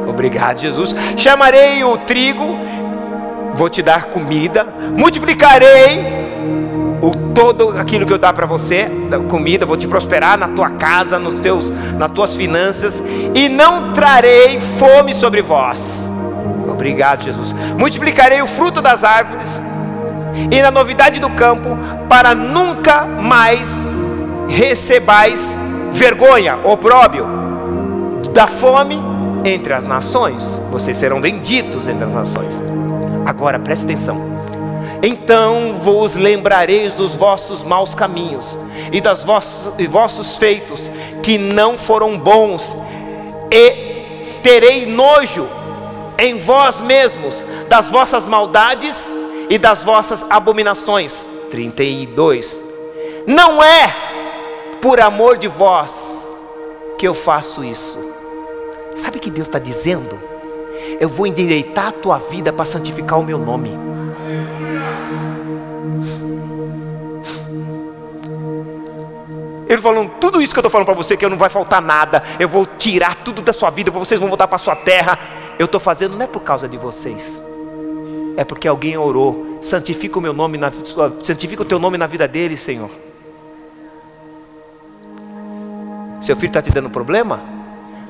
[0.08, 0.96] Obrigado, Jesus.
[1.18, 2.58] Chamarei o trigo,
[3.54, 4.66] vou te dar comida,
[4.98, 6.20] multiplicarei
[7.02, 8.90] o todo aquilo que eu dar para você,
[9.30, 13.02] comida, vou te prosperar na tua casa, nos teus, nas tuas finanças,
[13.34, 16.12] e não trarei fome sobre vós.
[16.68, 17.54] Obrigado, Jesus.
[17.78, 19.62] Multiplicarei o fruto das árvores
[20.52, 23.84] e na novidade do campo, para nunca mais
[24.48, 25.56] recebais
[25.92, 27.26] vergonha, opróbio
[28.34, 29.00] da fome
[29.44, 30.62] entre as nações.
[30.72, 32.62] Vocês serão vendidos entre as nações.
[33.26, 34.40] Agora preste atenção.
[35.02, 38.58] Então vos lembrareis dos vossos maus caminhos
[38.92, 40.92] e das vossos, vossos feitos
[41.24, 42.76] que não foram bons,
[43.52, 45.48] e terei nojo
[46.18, 49.10] em vós mesmos das vossas maldades
[49.50, 51.26] e das vossas abominações.
[51.50, 52.64] 32.
[53.26, 53.94] Não é
[54.82, 56.38] por amor de vós
[56.98, 58.14] que eu faço isso.
[58.96, 60.20] Sabe o que Deus está dizendo?
[61.00, 63.90] Eu vou endireitar a tua vida para santificar o meu nome.
[69.68, 72.24] Ele falando, tudo isso que eu estou falando para você, que não vai faltar nada,
[72.40, 75.18] eu vou tirar tudo da sua vida, vocês vão voltar para a sua terra.
[75.60, 77.40] Eu estou fazendo não é por causa de vocês,
[78.38, 79.60] é porque alguém orou.
[79.62, 80.72] Santifica o meu nome na
[81.24, 82.90] santifica o teu nome na vida dele, Senhor.
[86.22, 87.40] Seu filho está te dando problema?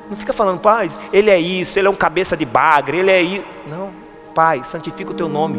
[0.08, 3.22] Não fica falando, pai, ele é isso, ele é um cabeça de bagre, ele é
[3.22, 3.44] isso.
[3.68, 3.90] Não,
[4.34, 5.58] pai, santifica o teu nome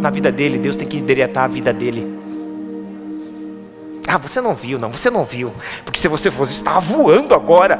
[0.00, 0.58] na vida dele.
[0.58, 2.18] Deus tem que endereçar a vida dele.
[4.08, 5.52] Ah, você não viu, não, você não viu.
[5.84, 7.78] Porque se você fosse, estava voando agora.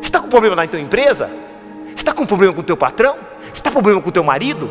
[0.00, 1.28] Você está com problema na tua empresa?
[1.88, 3.16] Você está com problema com o teu patrão?
[3.56, 4.68] Você está problema com o teu marido?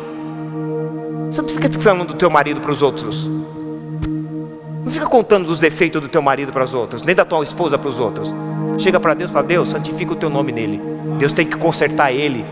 [1.28, 3.26] Você não fica falando do teu marido para os outros.
[3.26, 7.76] Não fica contando dos defeitos do teu marido para os outros, nem da tua esposa
[7.76, 8.32] para os outros.
[8.78, 10.80] Chega para Deus e fala: Deus, santifica o teu nome nele.
[11.18, 12.44] Deus tem que consertar ele.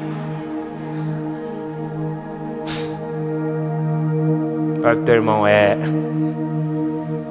[4.82, 5.78] Para teu irmão, é,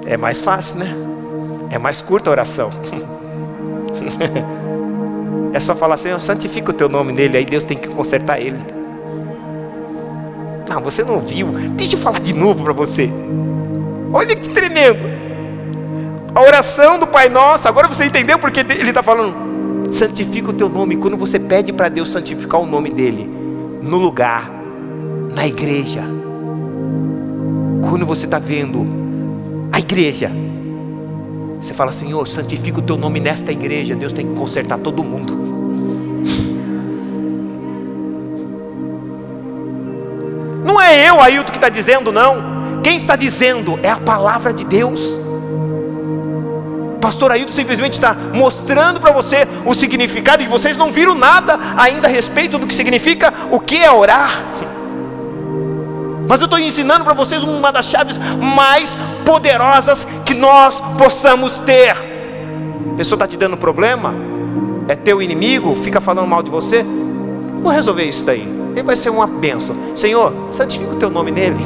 [0.06, 0.88] é mais fácil, né?
[1.70, 2.72] É mais curta a oração.
[5.52, 8.83] é só falar assim: santifica o teu nome nele, aí Deus tem que consertar ele.
[10.68, 11.48] Não, você não viu.
[11.76, 13.10] Deixa eu falar de novo para você.
[14.12, 15.00] Olha que tremendo.
[16.36, 19.92] A oração do Pai Nosso, agora você entendeu porque ele está falando?
[19.92, 20.98] Santifica o teu nome.
[20.98, 23.30] Quando você pede para Deus santificar o nome dele,
[23.82, 24.50] no lugar,
[25.36, 26.02] na igreja,
[27.88, 28.88] quando você está vendo
[29.72, 30.32] a igreja,
[31.62, 33.96] você fala, Senhor, santifica o teu nome nesta igreja.
[33.96, 35.54] Deus tem que consertar todo mundo.
[40.94, 42.82] É eu, Ailton, que está dizendo, não.
[42.84, 45.18] Quem está dizendo é a palavra de Deus.
[47.02, 52.08] Pastor Ailton simplesmente está mostrando para você o significado, e vocês não viram nada ainda
[52.08, 54.32] a respeito do que significa o que é orar.
[56.28, 58.96] Mas eu estou ensinando para vocês uma das chaves mais
[59.26, 61.92] poderosas que nós possamos ter.
[61.92, 64.14] A pessoa está te dando problema,
[64.88, 66.86] é teu inimigo, fica falando mal de você.
[67.62, 68.63] Vou resolver isso daí.
[68.74, 69.76] Ele vai ser uma bênção.
[69.96, 71.64] Senhor, santifica o teu nome nele.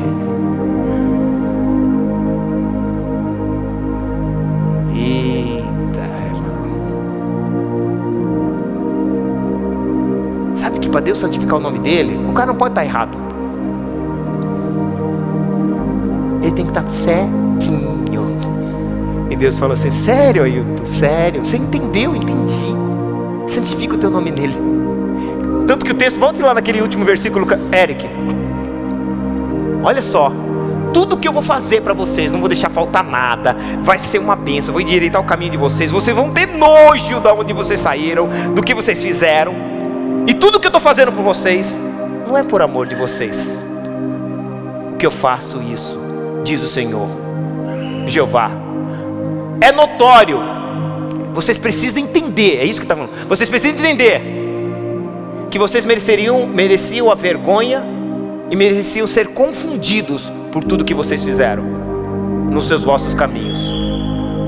[10.98, 13.16] para Deus santificar o nome dele, o cara não pode estar errado.
[16.42, 17.98] Ele tem que estar certinho.
[19.30, 21.46] E Deus falou assim: Sério, Ailton, sério.
[21.46, 22.16] Você entendeu?
[22.16, 22.74] Entendi.
[23.46, 24.56] Santifica o teu nome nele.
[25.68, 28.07] Tanto que o texto, volte lá naquele último versículo, Eric.
[29.84, 30.31] Olha só,
[30.94, 34.35] tudo que eu vou fazer para vocês, não vou deixar faltar nada, vai ser uma
[34.35, 38.30] bênção, vou endireitar o caminho de vocês, vocês vão ter nojo de onde vocês saíram,
[38.56, 39.53] do que vocês fizeram.
[40.26, 41.80] E tudo que eu estou fazendo por vocês,
[42.26, 43.60] não é por amor de vocês.
[44.98, 45.99] Que eu faço isso,
[46.45, 47.10] diz o Senhor,
[48.07, 48.49] Jeová.
[49.60, 50.39] É notório.
[51.34, 53.11] Vocês precisam entender, é isso que está falando.
[53.27, 54.36] Vocês precisam entender
[55.58, 57.84] que vocês mereceriam, mereciam a vergonha
[58.52, 61.64] e mereciam ser confundidos por tudo que vocês fizeram
[62.52, 63.74] nos seus vossos caminhos.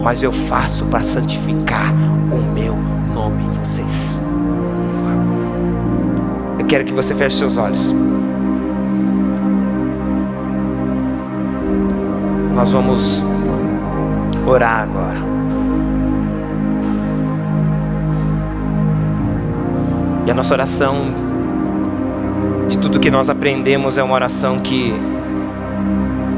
[0.03, 1.91] Mas eu faço para santificar
[2.31, 2.75] o meu
[3.15, 4.19] nome em vocês
[6.69, 7.91] quero que você feche seus olhos.
[12.53, 13.23] Nós vamos
[14.45, 15.28] orar agora.
[20.29, 20.95] E a nossa oração,
[22.67, 24.93] de tudo que nós aprendemos, é uma oração que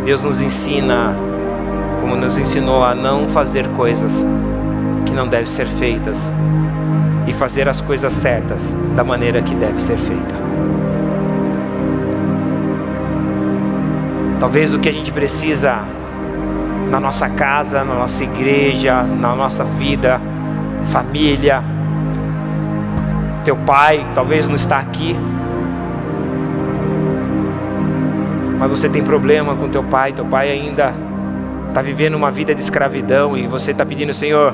[0.05, 1.13] Deus nos ensina,
[1.99, 4.26] como nos ensinou a não fazer coisas
[5.05, 6.31] que não devem ser feitas
[7.27, 10.35] e fazer as coisas certas da maneira que deve ser feita.
[14.39, 15.80] Talvez o que a gente precisa
[16.89, 20.22] na nossa casa, na nossa igreja, na nossa vida,
[20.85, 21.61] família,
[23.43, 25.15] teu pai talvez não está aqui,
[28.59, 30.93] mas você tem problema com teu pai, teu pai ainda
[31.68, 34.53] está vivendo uma vida de escravidão e você está pedindo, Senhor,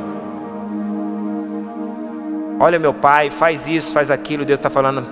[2.59, 4.43] Olha, meu pai, faz isso, faz aquilo.
[4.43, 5.03] Deus está falando,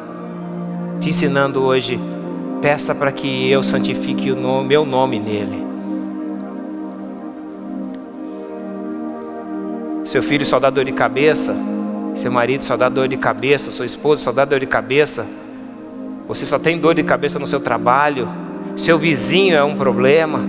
[1.00, 2.00] te ensinando hoje.
[2.62, 5.64] Peça para que eu santifique o nome, meu nome nele.
[10.04, 11.56] Seu filho só dá dor de cabeça.
[12.16, 13.70] Seu marido só dá dor de cabeça.
[13.72, 15.28] Sua esposa só dá dor de cabeça.
[16.28, 18.28] Você só tem dor de cabeça no seu trabalho.
[18.76, 20.40] Seu vizinho é um problema.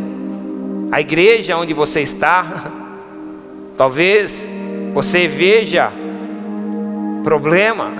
[0.92, 2.70] A igreja onde você está.
[3.76, 4.46] Talvez
[4.94, 5.92] você veja
[7.22, 7.92] problema.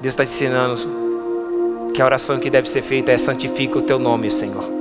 [0.00, 3.98] Deus está te ensinando que a oração que deve ser feita é santifica o teu
[3.98, 4.79] nome, Senhor.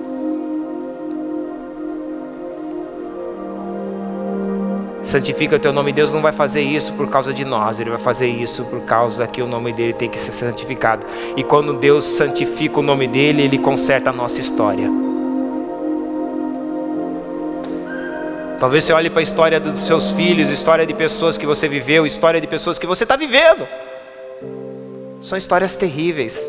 [5.10, 5.92] Santifica o teu nome.
[5.92, 9.26] Deus não vai fazer isso por causa de nós, Ele vai fazer isso por causa
[9.26, 11.04] que o nome dele tem que ser santificado.
[11.36, 14.88] E quando Deus santifica o nome dele, Ele conserta a nossa história.
[18.60, 22.06] Talvez você olhe para a história dos seus filhos, história de pessoas que você viveu,
[22.06, 23.68] história de pessoas que você está vivendo.
[25.24, 26.40] São histórias terríveis.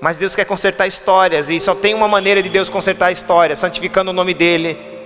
[0.00, 4.10] Mas Deus quer consertar histórias, e só tem uma maneira de Deus consertar histórias, santificando
[4.10, 4.98] o nome dEle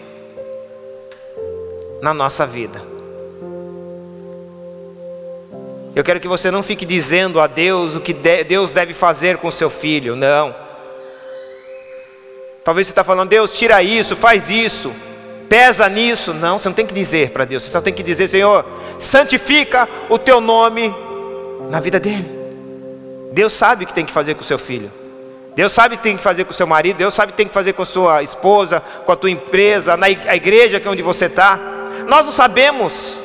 [2.05, 2.83] na nossa vida.
[5.97, 9.51] Eu quero que você não fique dizendo a Deus o que Deus deve fazer com
[9.51, 10.55] seu filho, não.
[12.63, 14.93] Talvez você está falando, Deus, tira isso, faz isso,
[15.49, 16.35] pesa nisso.
[16.35, 18.67] Não, você não tem que dizer para Deus, você só tem que dizer, Senhor,
[18.99, 20.95] santifica o teu nome
[21.71, 22.29] na vida dele.
[23.33, 24.93] Deus sabe o que tem que fazer com o seu filho.
[25.57, 26.99] Deus sabe o que tem que fazer com o seu marido.
[26.99, 29.97] Deus sabe o que tem que fazer com a sua esposa, com a tua empresa,
[29.97, 31.74] na igreja que é onde você está.
[32.07, 33.19] Nós não sabemos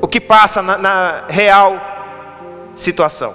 [0.00, 1.80] o que passa na, na real
[2.74, 3.34] situação.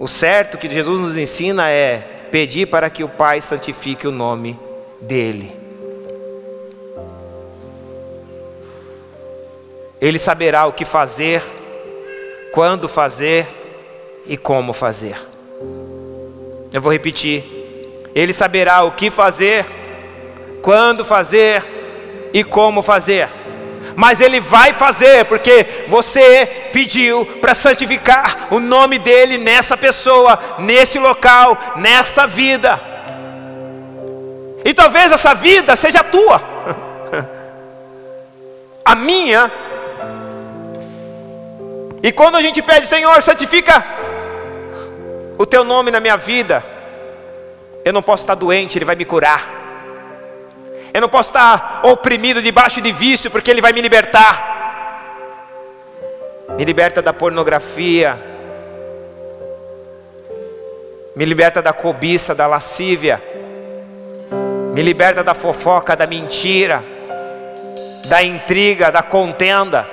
[0.00, 1.98] O certo que Jesus nos ensina é
[2.30, 4.58] pedir para que o Pai santifique o nome
[5.00, 5.52] dEle.
[10.00, 11.40] Ele saberá o que fazer,
[12.52, 13.46] quando fazer
[14.26, 15.16] e como fazer.
[16.72, 17.44] Eu vou repetir.
[18.12, 19.64] Ele saberá o que fazer,
[20.60, 21.81] quando fazer
[22.32, 23.28] e como fazer.
[23.94, 30.98] Mas ele vai fazer, porque você pediu para santificar o nome dele nessa pessoa, nesse
[30.98, 32.80] local, nessa vida.
[34.64, 36.42] E talvez essa vida seja a tua.
[38.84, 39.48] A minha
[42.02, 43.84] e quando a gente pede, Senhor, santifica
[45.38, 46.64] o teu nome na minha vida,
[47.84, 49.61] eu não posso estar doente, Ele vai me curar.
[50.94, 54.60] Eu não posso estar oprimido debaixo de vício, porque Ele vai me libertar.
[56.56, 58.18] Me liberta da pornografia,
[61.16, 63.22] me liberta da cobiça, da lascívia,
[64.74, 66.84] me liberta da fofoca, da mentira,
[68.06, 69.88] da intriga, da contenda.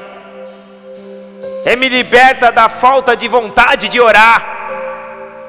[1.65, 4.57] Ele me liberta da falta de vontade de orar.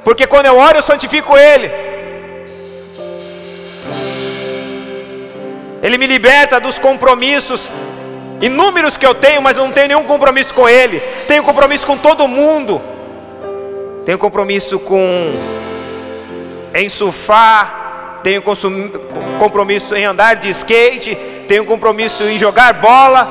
[0.05, 1.90] Porque quando eu oro, eu santifico Ele.
[5.83, 7.71] Ele me liberta dos compromissos
[8.41, 11.01] inúmeros que eu tenho, mas eu não tenho nenhum compromisso com Ele.
[11.27, 12.81] Tenho compromisso com todo mundo.
[14.05, 15.33] Tenho compromisso com
[16.75, 18.21] em surfar.
[18.23, 18.43] Tenho
[19.39, 21.15] compromisso em andar de skate.
[21.49, 23.27] Tenho compromisso em jogar bola.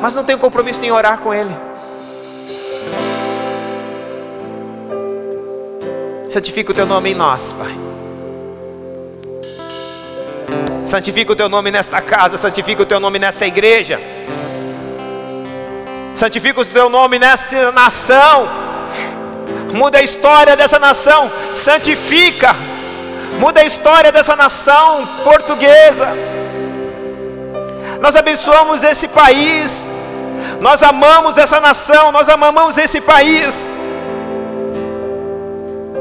[0.00, 1.54] Mas não tenho compromisso em orar com Ele.
[6.28, 7.91] Santifica o teu nome em nós, Pai.
[10.84, 14.00] Santifica o teu nome nesta casa, santifica o teu nome nesta igreja.
[16.14, 18.48] Santifica o teu nome nesta nação.
[19.72, 21.30] Muda a história dessa nação.
[21.52, 22.54] Santifica.
[23.38, 26.08] Muda a história dessa nação portuguesa.
[28.00, 29.88] Nós abençoamos esse país.
[30.60, 33.70] Nós amamos essa nação, nós amamos esse país.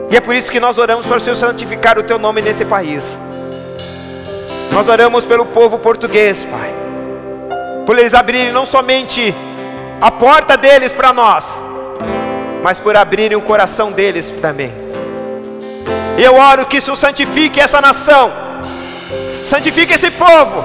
[0.09, 2.65] E é por isso que nós oramos para o Senhor santificar o teu nome nesse
[2.65, 3.19] país.
[4.71, 6.73] Nós oramos pelo povo português, Pai.
[7.85, 9.33] Por eles abrirem não somente
[9.99, 11.61] a porta deles para nós,
[12.63, 14.71] mas por abrirem o coração deles também.
[16.17, 18.31] Eu oro que isso santifique essa nação,
[19.43, 20.63] santifique esse povo.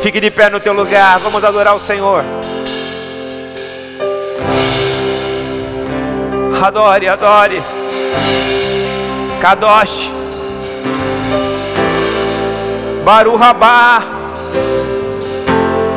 [0.00, 2.24] Fique de pé no teu lugar, vamos adorar o Senhor.
[6.62, 7.62] Adore, adore.
[9.40, 10.10] Kadosh.
[13.02, 14.02] Baru Rabá.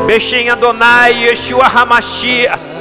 [0.07, 2.72] Bexem Adonai, Yeshua Hamashia.